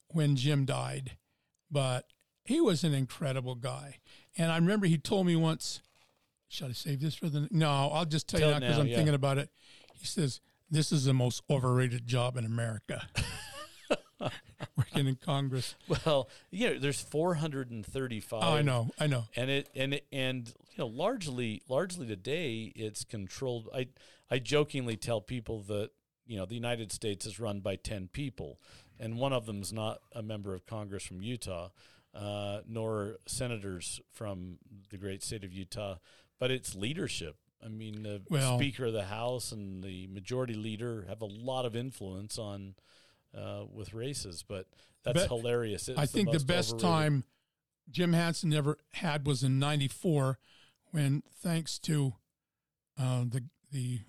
when 0.09 0.35
Jim 0.35 0.65
died, 0.65 1.17
but 1.71 2.07
he 2.43 2.59
was 2.59 2.83
an 2.83 2.93
incredible 2.93 3.55
guy. 3.55 3.99
And 4.37 4.51
I 4.51 4.55
remember 4.57 4.87
he 4.87 4.97
told 4.97 5.25
me 5.25 5.35
once. 5.35 5.81
Should 6.49 6.69
I 6.69 6.73
save 6.73 6.99
this 6.99 7.15
for 7.15 7.29
the? 7.29 7.47
No, 7.51 7.69
I'll 7.93 8.05
just 8.05 8.27
tell, 8.27 8.39
you 8.39 8.47
now 8.47 8.59
because 8.59 8.79
I'm 8.79 8.87
yeah. 8.87 8.95
thinking 8.97 9.15
about 9.15 9.37
it. 9.37 9.49
He 9.93 10.05
says 10.05 10.41
this 10.69 10.91
is 10.91 11.05
the 11.05 11.13
most 11.13 11.43
overrated 11.49 12.05
job 12.07 12.37
in 12.37 12.45
America. 12.45 13.07
Working 14.75 15.07
in 15.07 15.15
Congress. 15.15 15.75
Well, 15.87 16.29
yeah, 16.51 16.73
there's 16.79 17.01
435. 17.01 18.43
Oh, 18.43 18.53
I 18.53 18.61
know, 18.61 18.89
I 18.99 19.07
know. 19.07 19.25
and 19.35 19.49
it 19.49 19.69
and 19.73 19.93
it, 19.93 20.05
and 20.11 20.53
you 20.71 20.77
know 20.79 20.87
largely 20.87 21.61
largely 21.67 22.07
today 22.07 22.71
it's 22.75 23.03
controlled 23.03 23.67
i 23.75 23.87
i 24.31 24.39
jokingly 24.39 24.95
tell 24.95 25.19
people 25.19 25.61
that 25.63 25.89
you 26.25 26.37
know 26.37 26.45
the 26.45 26.55
united 26.55 26.91
states 26.91 27.25
is 27.25 27.39
run 27.39 27.59
by 27.59 27.75
10 27.75 28.07
people 28.13 28.59
and 28.99 29.17
one 29.17 29.33
of 29.33 29.45
them's 29.45 29.73
not 29.73 29.99
a 30.13 30.21
member 30.23 30.53
of 30.53 30.65
congress 30.65 31.03
from 31.03 31.21
utah 31.21 31.69
uh, 32.15 32.61
nor 32.67 33.17
senators 33.27 34.01
from 34.11 34.57
the 34.89 34.97
great 34.97 35.21
state 35.21 35.43
of 35.43 35.53
utah 35.53 35.95
but 36.39 36.49
it's 36.51 36.75
leadership 36.75 37.35
i 37.63 37.67
mean 37.67 38.03
the 38.03 38.21
Well- 38.29 38.57
speaker 38.57 38.85
of 38.85 38.93
the 38.93 39.05
house 39.05 39.51
and 39.51 39.83
the 39.83 40.07
majority 40.07 40.53
leader 40.55 41.05
have 41.07 41.21
a 41.21 41.25
lot 41.25 41.65
of 41.65 41.75
influence 41.75 42.37
on 42.37 42.75
uh, 43.37 43.65
with 43.71 43.93
races 43.93 44.43
but 44.47 44.67
that's 45.03 45.19
Bet- 45.19 45.27
hilarious 45.29 45.87
It's 45.89 45.97
I 45.99 46.05
think 46.05 46.29
the 46.29 46.33
most 46.33 46.47
best 46.47 46.69
overrated. 46.73 46.89
time 46.89 47.23
Jim 47.91 48.13
Hansen 48.13 48.53
ever 48.53 48.77
had 48.93 49.25
was 49.25 49.41
in 49.43 49.57
'94, 49.57 50.37
when 50.91 51.23
thanks 51.41 51.79
to 51.79 52.13
uh, 52.99 53.23
the 53.27 53.45
the 53.71 54.01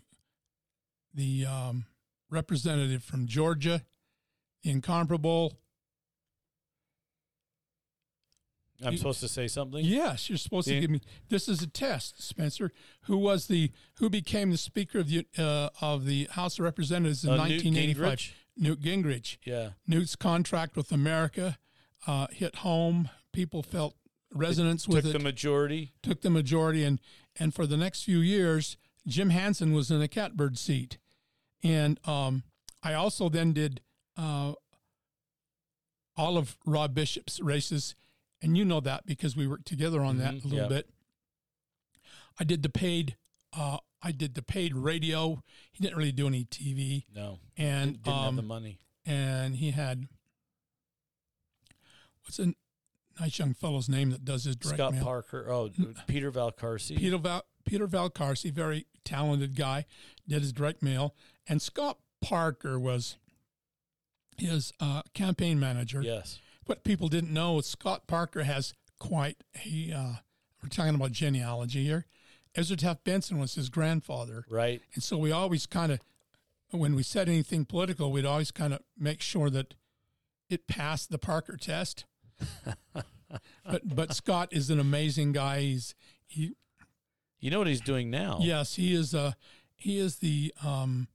the 1.14 1.46
um, 1.46 1.86
representative 2.28 3.02
from 3.02 3.26
Georgia, 3.26 3.84
the 4.62 4.70
incomparable. 4.70 5.58
I'm 8.84 8.92
you- 8.92 8.98
supposed 8.98 9.20
to 9.20 9.28
say 9.28 9.46
something 9.48 9.84
Yes, 9.84 10.28
you're 10.28 10.38
supposed 10.38 10.68
to 10.68 10.80
give 10.80 10.90
me. 10.90 11.00
This 11.28 11.48
is 11.48 11.62
a 11.62 11.66
test, 11.66 12.22
Spencer. 12.22 12.72
Who 13.02 13.16
was 13.18 13.46
the 13.46 13.70
who 13.98 14.08
became 14.10 14.50
the 14.50 14.56
Speaker 14.58 14.98
of 15.00 15.08
the 15.08 15.26
uh, 15.38 15.68
of 15.80 16.06
the 16.06 16.28
House 16.32 16.58
of 16.58 16.64
Representatives 16.64 17.24
in 17.24 17.30
Uh, 17.30 17.36
Newt 17.46 17.64
1985? 17.64 18.18
Gingrich? 18.18 18.32
Newt 18.56 18.80
Gingrich. 18.80 19.36
yeah 19.44 19.70
Newt's 19.86 20.16
contract 20.16 20.76
with 20.76 20.92
America 20.92 21.58
uh, 22.06 22.26
hit 22.32 22.56
home. 22.56 23.10
People 23.32 23.62
felt 23.62 23.94
resonance 24.32 24.86
with 24.88 25.04
took 25.04 25.14
it. 25.14 25.18
the 25.18 25.22
majority. 25.24 25.92
took 26.02 26.20
the 26.22 26.30
majority, 26.30 26.84
and 26.84 27.00
and 27.38 27.54
for 27.54 27.66
the 27.66 27.76
next 27.76 28.02
few 28.04 28.18
years, 28.18 28.76
Jim 29.06 29.30
Hansen 29.30 29.72
was 29.72 29.90
in 29.90 30.00
a 30.02 30.08
catbird 30.08 30.58
seat, 30.58 30.98
and 31.62 31.98
um, 32.06 32.42
I 32.82 32.94
also 32.94 33.28
then 33.28 33.52
did 33.52 33.80
uh, 34.16 34.52
all 36.16 36.36
of 36.36 36.56
Rob 36.66 36.94
Bishop's 36.94 37.40
races, 37.40 37.94
and 38.42 38.56
you 38.56 38.64
know 38.64 38.80
that 38.80 39.06
because 39.06 39.36
we 39.36 39.46
worked 39.46 39.66
together 39.66 40.00
on 40.02 40.18
that 40.18 40.34
Mhm, 40.34 40.44
a 40.44 40.48
little 40.48 40.62
yeah. 40.64 40.68
bit. 40.68 40.90
I 42.38 42.44
did 42.44 42.62
the 42.62 42.68
paid. 42.70 43.16
Uh, 43.52 43.78
I 44.02 44.12
did 44.12 44.34
the 44.34 44.42
paid 44.42 44.74
radio. 44.74 45.42
He 45.72 45.82
didn't 45.82 45.96
really 45.98 46.12
do 46.12 46.26
any 46.26 46.44
TV, 46.44 47.04
No, 47.14 47.38
and 47.56 48.02
didn't, 48.02 48.08
um, 48.16 48.24
have 48.24 48.36
the 48.36 48.42
money. 48.42 48.78
and 49.04 49.56
he 49.56 49.72
had 49.72 50.08
what's 52.24 52.38
a 52.38 52.54
nice 53.18 53.38
young 53.38 53.54
fellow's 53.54 53.88
name 53.88 54.10
that 54.10 54.24
does 54.24 54.44
his 54.44 54.56
direct 54.56 54.76
Scott 54.78 54.92
mail? 54.94 55.04
Parker. 55.04 55.50
Oh, 55.50 55.70
Peter 56.06 56.30
Valcarce. 56.30 56.96
Peter 56.96 57.18
Val, 57.18 57.44
Peter 57.64 57.86
Valcarce, 57.88 58.50
very 58.52 58.86
talented 59.04 59.56
guy, 59.56 59.84
did 60.28 60.42
his 60.42 60.52
direct 60.52 60.82
mail, 60.82 61.14
and 61.48 61.60
Scott 61.60 61.98
Parker 62.20 62.78
was 62.78 63.16
his 64.38 64.72
uh, 64.80 65.02
campaign 65.14 65.58
manager. 65.60 66.02
Yes. 66.02 66.38
What 66.70 66.84
people 66.84 67.08
didn't 67.08 67.32
know 67.32 67.58
is 67.58 67.66
Scott 67.66 68.06
Parker 68.06 68.44
has 68.44 68.74
quite 69.00 69.38
a. 69.66 69.92
Uh, 69.92 70.12
we're 70.62 70.68
talking 70.68 70.94
about 70.94 71.10
genealogy 71.10 71.82
here. 71.82 72.06
Ezra 72.54 72.76
Taft 72.76 73.02
Benson 73.02 73.40
was 73.40 73.56
his 73.56 73.68
grandfather, 73.68 74.44
Right. 74.48 74.80
and 74.94 75.02
so 75.02 75.18
we 75.18 75.32
always 75.32 75.66
kind 75.66 75.90
of, 75.90 75.98
when 76.70 76.94
we 76.94 77.02
said 77.02 77.28
anything 77.28 77.64
political, 77.64 78.12
we'd 78.12 78.24
always 78.24 78.52
kind 78.52 78.72
of 78.72 78.82
make 78.96 79.20
sure 79.20 79.50
that 79.50 79.74
it 80.48 80.68
passed 80.68 81.10
the 81.10 81.18
Parker 81.18 81.56
test. 81.56 82.04
but 82.94 83.82
but 83.84 84.14
Scott 84.14 84.50
is 84.52 84.70
an 84.70 84.78
amazing 84.78 85.32
guy. 85.32 85.62
He's 85.62 85.96
he 86.28 86.52
You 87.40 87.50
know 87.50 87.58
what 87.58 87.66
he's 87.66 87.80
doing 87.80 88.10
now? 88.10 88.38
Yes, 88.42 88.76
he 88.76 88.94
is. 88.94 89.12
Uh, 89.12 89.32
he 89.74 89.98
is 89.98 90.18
the 90.18 90.54
um, 90.64 91.08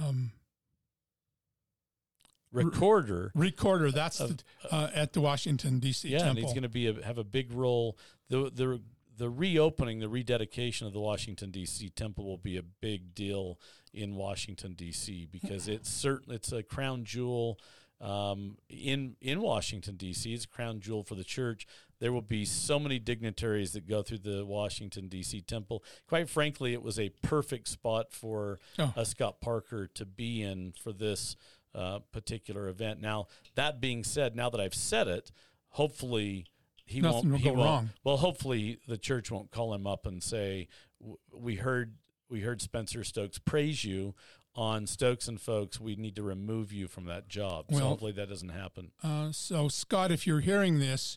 um, 0.00 0.32
Recorder. 2.52 3.30
recorder. 3.34 3.90
That's 3.90 4.20
Of- 4.20 4.38
the, 4.38 4.74
uh, 4.74 4.90
at 4.94 5.12
the 5.12 5.20
Washington 5.20 5.78
D.C. 5.78 6.08
Yeah, 6.08 6.18
and 6.18 6.24
Temple. 6.26 6.42
he's 6.44 6.52
going 6.52 6.62
to 6.62 6.68
be 6.68 6.86
a, 6.88 7.04
have 7.04 7.18
a 7.18 7.24
big 7.24 7.52
role. 7.52 7.96
The 8.28 8.50
the 8.50 8.80
the 9.16 9.28
reopening, 9.30 10.00
the 10.00 10.08
rededication 10.08 10.86
of 10.86 10.92
the 10.92 11.00
Washington 11.00 11.50
D.C. 11.50 11.90
temple 11.90 12.24
will 12.24 12.38
be 12.38 12.56
a 12.56 12.62
big 12.62 13.14
deal 13.14 13.58
in 13.92 14.14
Washington 14.16 14.72
D.C. 14.74 15.28
because 15.30 15.68
it's 15.68 15.90
certain 15.90 16.32
it's 16.32 16.52
a 16.52 16.62
crown 16.62 17.04
jewel 17.04 17.58
um, 18.00 18.56
in 18.68 19.16
in 19.20 19.40
Washington 19.42 19.96
D.C. 19.96 20.32
It's 20.32 20.44
a 20.44 20.48
crown 20.48 20.80
jewel 20.80 21.02
for 21.02 21.14
the 21.14 21.24
church. 21.24 21.66
There 21.98 22.12
will 22.14 22.22
be 22.22 22.46
so 22.46 22.78
many 22.78 22.98
dignitaries 22.98 23.72
that 23.72 23.86
go 23.86 24.00
through 24.02 24.18
the 24.20 24.46
Washington 24.46 25.08
D.C. 25.08 25.42
temple. 25.42 25.84
Quite 26.08 26.30
frankly, 26.30 26.72
it 26.72 26.82
was 26.82 26.98
a 26.98 27.10
perfect 27.22 27.68
spot 27.68 28.10
for 28.12 28.58
Oh. 28.78 28.94
uh, 28.96 29.04
Scott 29.04 29.40
Parker 29.42 29.86
to 29.88 30.06
be 30.06 30.40
in 30.42 30.72
for 30.72 30.92
this 30.94 31.36
uh, 31.74 32.00
particular 32.12 32.68
event. 32.68 33.00
Now, 33.00 33.26
that 33.54 33.80
being 33.80 34.04
said, 34.04 34.34
now 34.36 34.50
that 34.50 34.60
I've 34.60 34.74
said 34.74 35.08
it, 35.08 35.30
hopefully 35.70 36.46
he 36.84 37.00
Nothing 37.00 37.30
won't. 37.30 37.30
will 37.30 37.38
he 37.38 37.44
go 37.44 37.52
won't- 37.52 37.64
wrong. 37.64 37.90
Well, 38.04 38.16
hopefully 38.18 38.78
the 38.88 38.98
church 38.98 39.30
won't 39.30 39.50
call 39.50 39.72
him 39.74 39.86
up 39.86 40.06
and 40.06 40.22
say, 40.22 40.68
"We 41.32 41.56
heard, 41.56 41.94
we 42.28 42.40
heard 42.40 42.60
Spencer 42.60 43.04
Stokes 43.04 43.38
praise 43.38 43.84
you 43.84 44.14
on 44.56 44.86
Stokes 44.88 45.28
and 45.28 45.40
Folks. 45.40 45.78
We 45.78 45.94
need 45.94 46.16
to 46.16 46.22
remove 46.24 46.72
you 46.72 46.88
from 46.88 47.04
that 47.06 47.28
job." 47.28 47.66
so 47.70 47.76
Well- 47.76 47.88
hopefully 47.90 48.12
that 48.12 48.28
doesn't 48.28 48.48
happen. 48.48 48.90
Uh, 49.02 49.30
so 49.32 49.68
Scott, 49.68 50.10
if 50.10 50.26
you're 50.26 50.40
hearing 50.40 50.80
this, 50.80 51.16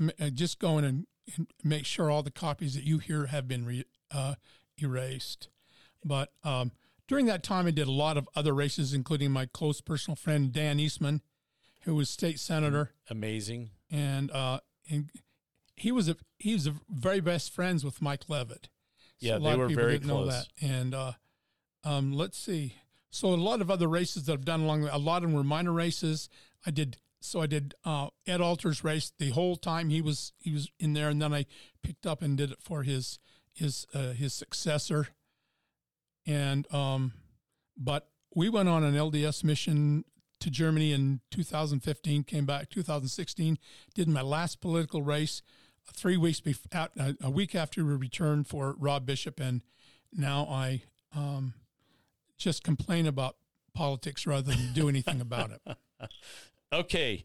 m- 0.00 0.10
uh, 0.18 0.30
just 0.30 0.58
go 0.58 0.78
in 0.78 0.84
and, 0.84 1.06
and 1.36 1.46
make 1.62 1.86
sure 1.86 2.10
all 2.10 2.24
the 2.24 2.32
copies 2.32 2.74
that 2.74 2.82
you 2.84 2.98
hear 2.98 3.26
have 3.26 3.46
been 3.46 3.64
re- 3.64 3.84
uh, 4.10 4.34
erased. 4.82 5.48
But 6.04 6.32
um, 6.42 6.72
during 7.08 7.26
that 7.26 7.42
time, 7.42 7.66
I 7.66 7.70
did 7.70 7.86
a 7.86 7.92
lot 7.92 8.16
of 8.16 8.28
other 8.34 8.54
races, 8.54 8.94
including 8.94 9.30
my 9.30 9.46
close 9.46 9.80
personal 9.80 10.16
friend 10.16 10.52
Dan 10.52 10.80
Eastman, 10.80 11.22
who 11.82 11.94
was 11.94 12.08
state 12.10 12.40
senator. 12.40 12.92
Amazing. 13.10 13.70
and 13.90 14.30
uh, 14.30 14.60
and 14.90 15.10
he 15.76 15.92
was 15.92 16.08
a 16.08 16.16
he 16.38 16.52
was 16.54 16.66
a 16.66 16.74
very 16.88 17.20
best 17.20 17.52
friends 17.52 17.84
with 17.84 18.00
Mike 18.02 18.28
Leavitt. 18.28 18.68
Yeah, 19.20 19.36
a 19.36 19.38
they 19.38 19.44
lot 19.44 19.52
of 19.54 19.58
were 19.60 19.68
people 19.68 19.82
very 19.82 19.92
didn't 19.94 20.08
know 20.08 20.22
close. 20.24 20.46
that. 20.60 20.66
And 20.66 20.94
uh, 20.94 21.12
um, 21.84 22.12
let's 22.12 22.38
see. 22.38 22.76
So 23.10 23.28
a 23.28 23.36
lot 23.36 23.60
of 23.60 23.70
other 23.70 23.86
races 23.88 24.24
that 24.24 24.32
I've 24.32 24.44
done 24.44 24.62
along 24.62 24.82
the, 24.82 24.94
a 24.94 24.98
lot 24.98 25.22
of 25.22 25.28
them 25.30 25.32
were 25.34 25.44
minor 25.44 25.72
races. 25.72 26.28
I 26.66 26.70
did 26.70 26.98
so 27.20 27.40
I 27.40 27.46
did 27.46 27.74
uh, 27.84 28.08
Ed 28.26 28.40
Alter's 28.40 28.84
race 28.84 29.12
the 29.18 29.30
whole 29.30 29.56
time 29.56 29.88
he 29.88 30.02
was 30.02 30.32
he 30.38 30.52
was 30.52 30.70
in 30.78 30.92
there, 30.94 31.08
and 31.08 31.22
then 31.22 31.32
I 31.32 31.46
picked 31.82 32.06
up 32.06 32.22
and 32.22 32.36
did 32.36 32.50
it 32.50 32.58
for 32.60 32.82
his 32.82 33.18
his 33.52 33.86
uh, 33.94 34.12
his 34.12 34.34
successor. 34.34 35.08
And 36.26 36.72
um, 36.72 37.12
but 37.76 38.08
we 38.34 38.48
went 38.48 38.68
on 38.68 38.82
an 38.84 38.94
LDS 38.94 39.44
mission 39.44 40.04
to 40.40 40.50
Germany 40.50 40.92
in 40.92 41.20
2015. 41.30 42.24
Came 42.24 42.46
back 42.46 42.70
2016. 42.70 43.58
Did 43.94 44.08
my 44.08 44.22
last 44.22 44.60
political 44.60 45.02
race 45.02 45.42
three 45.92 46.16
weeks 46.16 46.40
before, 46.40 46.90
a 47.22 47.30
week 47.30 47.54
after 47.54 47.84
we 47.84 47.94
returned 47.94 48.46
for 48.46 48.74
Rob 48.78 49.06
Bishop, 49.06 49.38
and 49.38 49.62
now 50.12 50.46
I 50.48 50.82
um, 51.14 51.54
just 52.38 52.64
complain 52.64 53.06
about 53.06 53.36
politics 53.74 54.26
rather 54.26 54.52
than 54.52 54.72
do 54.72 54.88
anything 54.88 55.20
about 55.20 55.50
it. 55.50 55.76
Okay, 56.72 57.22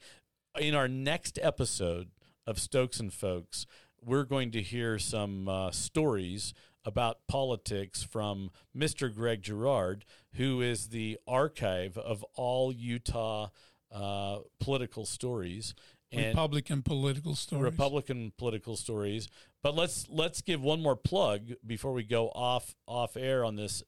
in 0.60 0.76
our 0.76 0.88
next 0.88 1.40
episode 1.42 2.10
of 2.46 2.60
Stokes 2.60 3.00
and 3.00 3.12
Folks, 3.12 3.66
we're 4.00 4.26
going 4.26 4.52
to 4.52 4.62
hear 4.62 5.00
some 5.00 5.50
uh, 5.50 5.72
stories 5.72 6.54
about 6.86 7.28
politics 7.28 8.04
from 8.04 8.52
Mr. 8.76 9.14
Greg 9.14 9.42
Gerard, 9.42 10.06
who 10.36 10.62
is 10.62 10.88
the 10.88 11.18
archive 11.28 11.98
of 11.98 12.24
all 12.36 12.72
Utah 12.72 13.50
uh, 13.92 14.40
political 14.60 15.06
stories 15.06 15.74
and 16.12 16.28
Republican 16.28 16.82
political 16.82 17.36
stories. 17.36 17.64
Republican 17.64 18.32
political 18.38 18.76
stories. 18.76 19.28
But 19.62 19.76
let's 19.76 20.08
let's 20.10 20.42
give 20.42 20.62
one 20.62 20.82
more 20.82 20.96
plug 20.96 21.52
before 21.66 21.94
we 21.94 22.04
go 22.04 22.30
off 22.30 22.76
off 22.88 23.18
air 23.18 23.44
on 23.44 23.56
this, 23.56 23.84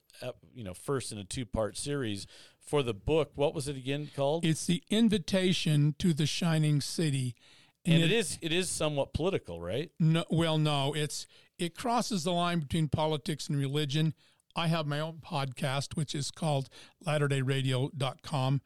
you 0.53 0.63
know, 0.63 0.73
first 0.73 1.11
in 1.11 1.17
a 1.17 1.23
two 1.23 1.45
part 1.45 1.77
series 1.77 2.27
for 2.59 2.83
the 2.83 2.93
book. 2.93 3.31
What 3.35 3.55
was 3.55 3.67
it 3.67 3.77
again 3.77 4.09
called? 4.15 4.45
It's 4.45 4.65
the 4.65 4.83
invitation 4.89 5.95
to 5.99 6.13
the 6.13 6.25
shining 6.25 6.81
city, 6.81 7.35
and 7.85 8.03
it 8.03 8.11
is 8.11 8.37
it 8.41 8.51
is 8.51 8.69
somewhat 8.69 9.13
political, 9.13 9.61
right? 9.61 9.91
No, 9.99 10.23
well, 10.29 10.57
no, 10.57 10.93
it's 10.93 11.25
it 11.57 11.75
crosses 11.75 12.23
the 12.23 12.31
line 12.31 12.59
between 12.59 12.87
politics 12.87 13.47
and 13.47 13.57
religion. 13.57 14.13
I 14.55 14.67
have 14.67 14.85
my 14.85 14.99
own 14.99 15.19
podcast, 15.25 15.95
which 15.95 16.13
is 16.13 16.29
called 16.29 16.69
latterdayradio.com. 17.05 18.61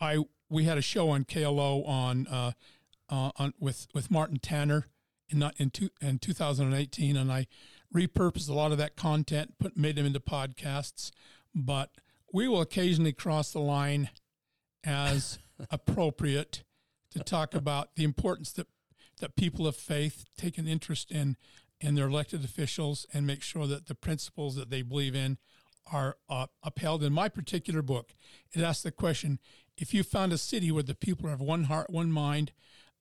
I 0.00 0.24
we 0.50 0.64
had 0.64 0.78
a 0.78 0.82
show 0.82 1.10
on 1.10 1.24
KLO 1.24 1.82
on 1.84 2.26
uh, 2.26 2.52
uh, 3.08 3.30
on 3.36 3.54
with 3.58 3.86
with 3.94 4.10
Martin 4.10 4.38
Tanner 4.38 4.86
in 5.28 5.42
in, 5.58 5.70
two, 5.70 5.90
in 6.00 6.18
2018, 6.18 7.16
and 7.16 7.32
I 7.32 7.46
repurposed 7.94 8.48
a 8.48 8.54
lot 8.54 8.72
of 8.72 8.78
that 8.78 8.96
content, 8.96 9.54
put 9.58 9.76
made 9.76 9.96
them 9.96 10.06
into 10.06 10.20
podcasts. 10.20 11.10
But 11.54 11.90
we 12.32 12.48
will 12.48 12.60
occasionally 12.60 13.12
cross 13.12 13.52
the 13.52 13.60
line 13.60 14.10
as 14.84 15.38
appropriate 15.70 16.62
to 17.16 17.24
talk 17.24 17.54
about 17.54 17.94
the 17.94 18.04
importance 18.04 18.52
that 18.52 18.66
that 19.20 19.34
people 19.34 19.66
of 19.66 19.74
faith 19.74 20.26
take 20.36 20.58
an 20.58 20.68
interest 20.68 21.10
in 21.10 21.36
in 21.80 21.94
their 21.94 22.06
elected 22.06 22.44
officials 22.44 23.06
and 23.12 23.26
make 23.26 23.42
sure 23.42 23.66
that 23.66 23.86
the 23.86 23.94
principles 23.94 24.56
that 24.56 24.70
they 24.70 24.82
believe 24.82 25.14
in 25.14 25.38
are 25.92 26.16
uh, 26.28 26.46
upheld. 26.62 27.02
In 27.02 27.12
my 27.12 27.28
particular 27.28 27.82
book, 27.82 28.14
it 28.52 28.62
asks 28.62 28.82
the 28.82 28.90
question: 28.90 29.38
If 29.76 29.94
you 29.94 30.02
found 30.02 30.32
a 30.32 30.38
city 30.38 30.70
where 30.70 30.82
the 30.82 30.94
people 30.94 31.28
have 31.28 31.40
one 31.40 31.64
heart, 31.64 31.90
one 31.90 32.10
mind, 32.10 32.52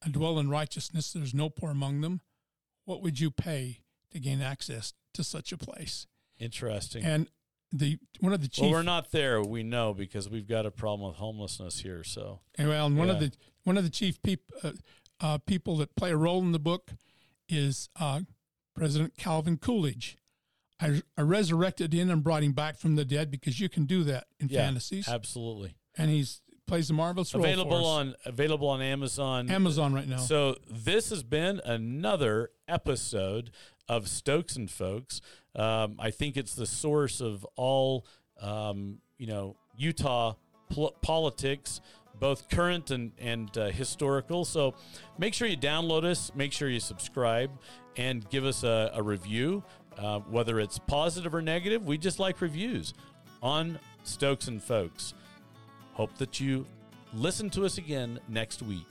and 0.03 0.13
dwell 0.13 0.39
in 0.39 0.49
righteousness, 0.49 1.11
there's 1.11 1.33
no 1.33 1.49
poor 1.49 1.71
among 1.71 2.01
them, 2.01 2.21
what 2.85 3.01
would 3.01 3.19
you 3.19 3.31
pay 3.31 3.81
to 4.11 4.19
gain 4.19 4.41
access 4.41 4.93
to 5.13 5.23
such 5.23 5.51
a 5.51 5.57
place? 5.57 6.07
Interesting. 6.39 7.03
And 7.03 7.27
the 7.77 7.97
one 8.19 8.33
of 8.33 8.41
the 8.41 8.47
chief. 8.47 8.63
Well, 8.63 8.71
we're 8.71 8.83
not 8.83 9.11
there. 9.11 9.41
We 9.41 9.63
know 9.63 9.93
because 9.93 10.29
we've 10.29 10.47
got 10.47 10.65
a 10.65 10.71
problem 10.71 11.07
with 11.09 11.17
homelessness 11.17 11.79
here. 11.79 12.03
So 12.03 12.39
and 12.57 12.69
well, 12.69 12.85
and 12.87 12.97
one 12.97 13.07
Yeah. 13.07 13.13
of 13.15 13.19
the 13.19 13.31
one 13.63 13.77
of 13.77 13.83
the 13.83 13.89
chief 13.89 14.21
peop, 14.21 14.41
uh, 14.63 14.71
uh, 15.19 15.37
people 15.39 15.77
that 15.77 15.95
play 15.95 16.11
a 16.11 16.17
role 16.17 16.39
in 16.41 16.51
the 16.51 16.59
book 16.59 16.91
is 17.49 17.89
uh, 17.99 18.21
President 18.75 19.17
Calvin 19.17 19.57
Coolidge. 19.57 20.17
I, 20.79 21.01
I 21.17 21.21
resurrected 21.21 21.93
him 21.93 22.09
and 22.09 22.23
brought 22.23 22.43
him 22.43 22.51
back 22.51 22.77
from 22.77 22.95
the 22.95 23.05
dead 23.05 23.31
because 23.31 23.59
you 23.59 23.69
can 23.69 23.85
do 23.85 24.03
that 24.03 24.27
in 24.39 24.49
yeah, 24.49 24.65
fantasies, 24.65 25.07
absolutely 25.07 25.75
and 25.97 26.09
he's 26.11 26.41
plays 26.67 26.89
a 26.89 26.93
marvelous 26.93 27.33
role. 27.33 27.43
available 27.43 27.77
us. 27.77 27.85
on 27.85 28.15
available 28.25 28.67
on 28.67 28.81
Amazon. 28.81 29.49
Amazon 29.49 29.93
right 29.93 30.07
now. 30.07 30.17
So 30.17 30.55
this 30.69 31.09
has 31.09 31.23
been 31.23 31.61
another 31.63 32.49
episode 32.67 33.51
of 33.87 34.07
Stokes 34.07 34.55
and 34.55 34.69
Folks. 34.69 35.21
Um, 35.55 35.95
I 35.99 36.11
think 36.11 36.37
it's 36.37 36.55
the 36.55 36.65
source 36.65 37.21
of 37.21 37.45
all 37.55 38.05
um, 38.41 38.99
you 39.17 39.27
know 39.27 39.55
Utah 39.77 40.33
pol- 40.69 40.95
politics, 41.01 41.81
both 42.19 42.49
current 42.49 42.91
and 42.91 43.11
and 43.19 43.55
uh, 43.57 43.67
historical. 43.67 44.45
So 44.45 44.73
make 45.17 45.33
sure 45.33 45.47
you 45.47 45.57
download 45.57 46.03
us, 46.03 46.31
make 46.35 46.51
sure 46.51 46.69
you 46.69 46.79
subscribe, 46.79 47.51
and 47.97 48.27
give 48.29 48.45
us 48.45 48.63
a, 48.63 48.91
a 48.93 49.03
review, 49.03 49.63
uh, 49.97 50.19
whether 50.19 50.59
it's 50.59 50.79
positive 50.79 51.33
or 51.35 51.41
negative. 51.41 51.85
We 51.85 51.97
just 51.97 52.19
like 52.19 52.41
reviews 52.41 52.93
on 53.41 53.79
Stokes 54.03 54.47
and 54.47 54.61
Folks. 54.61 55.13
Hope 55.95 56.13
that 56.17 56.41
you 56.41 56.65
listen 57.13 57.49
to 57.51 57.65
us 57.65 57.77
again 57.77 58.19
next 58.27 58.61
week. 58.61 58.87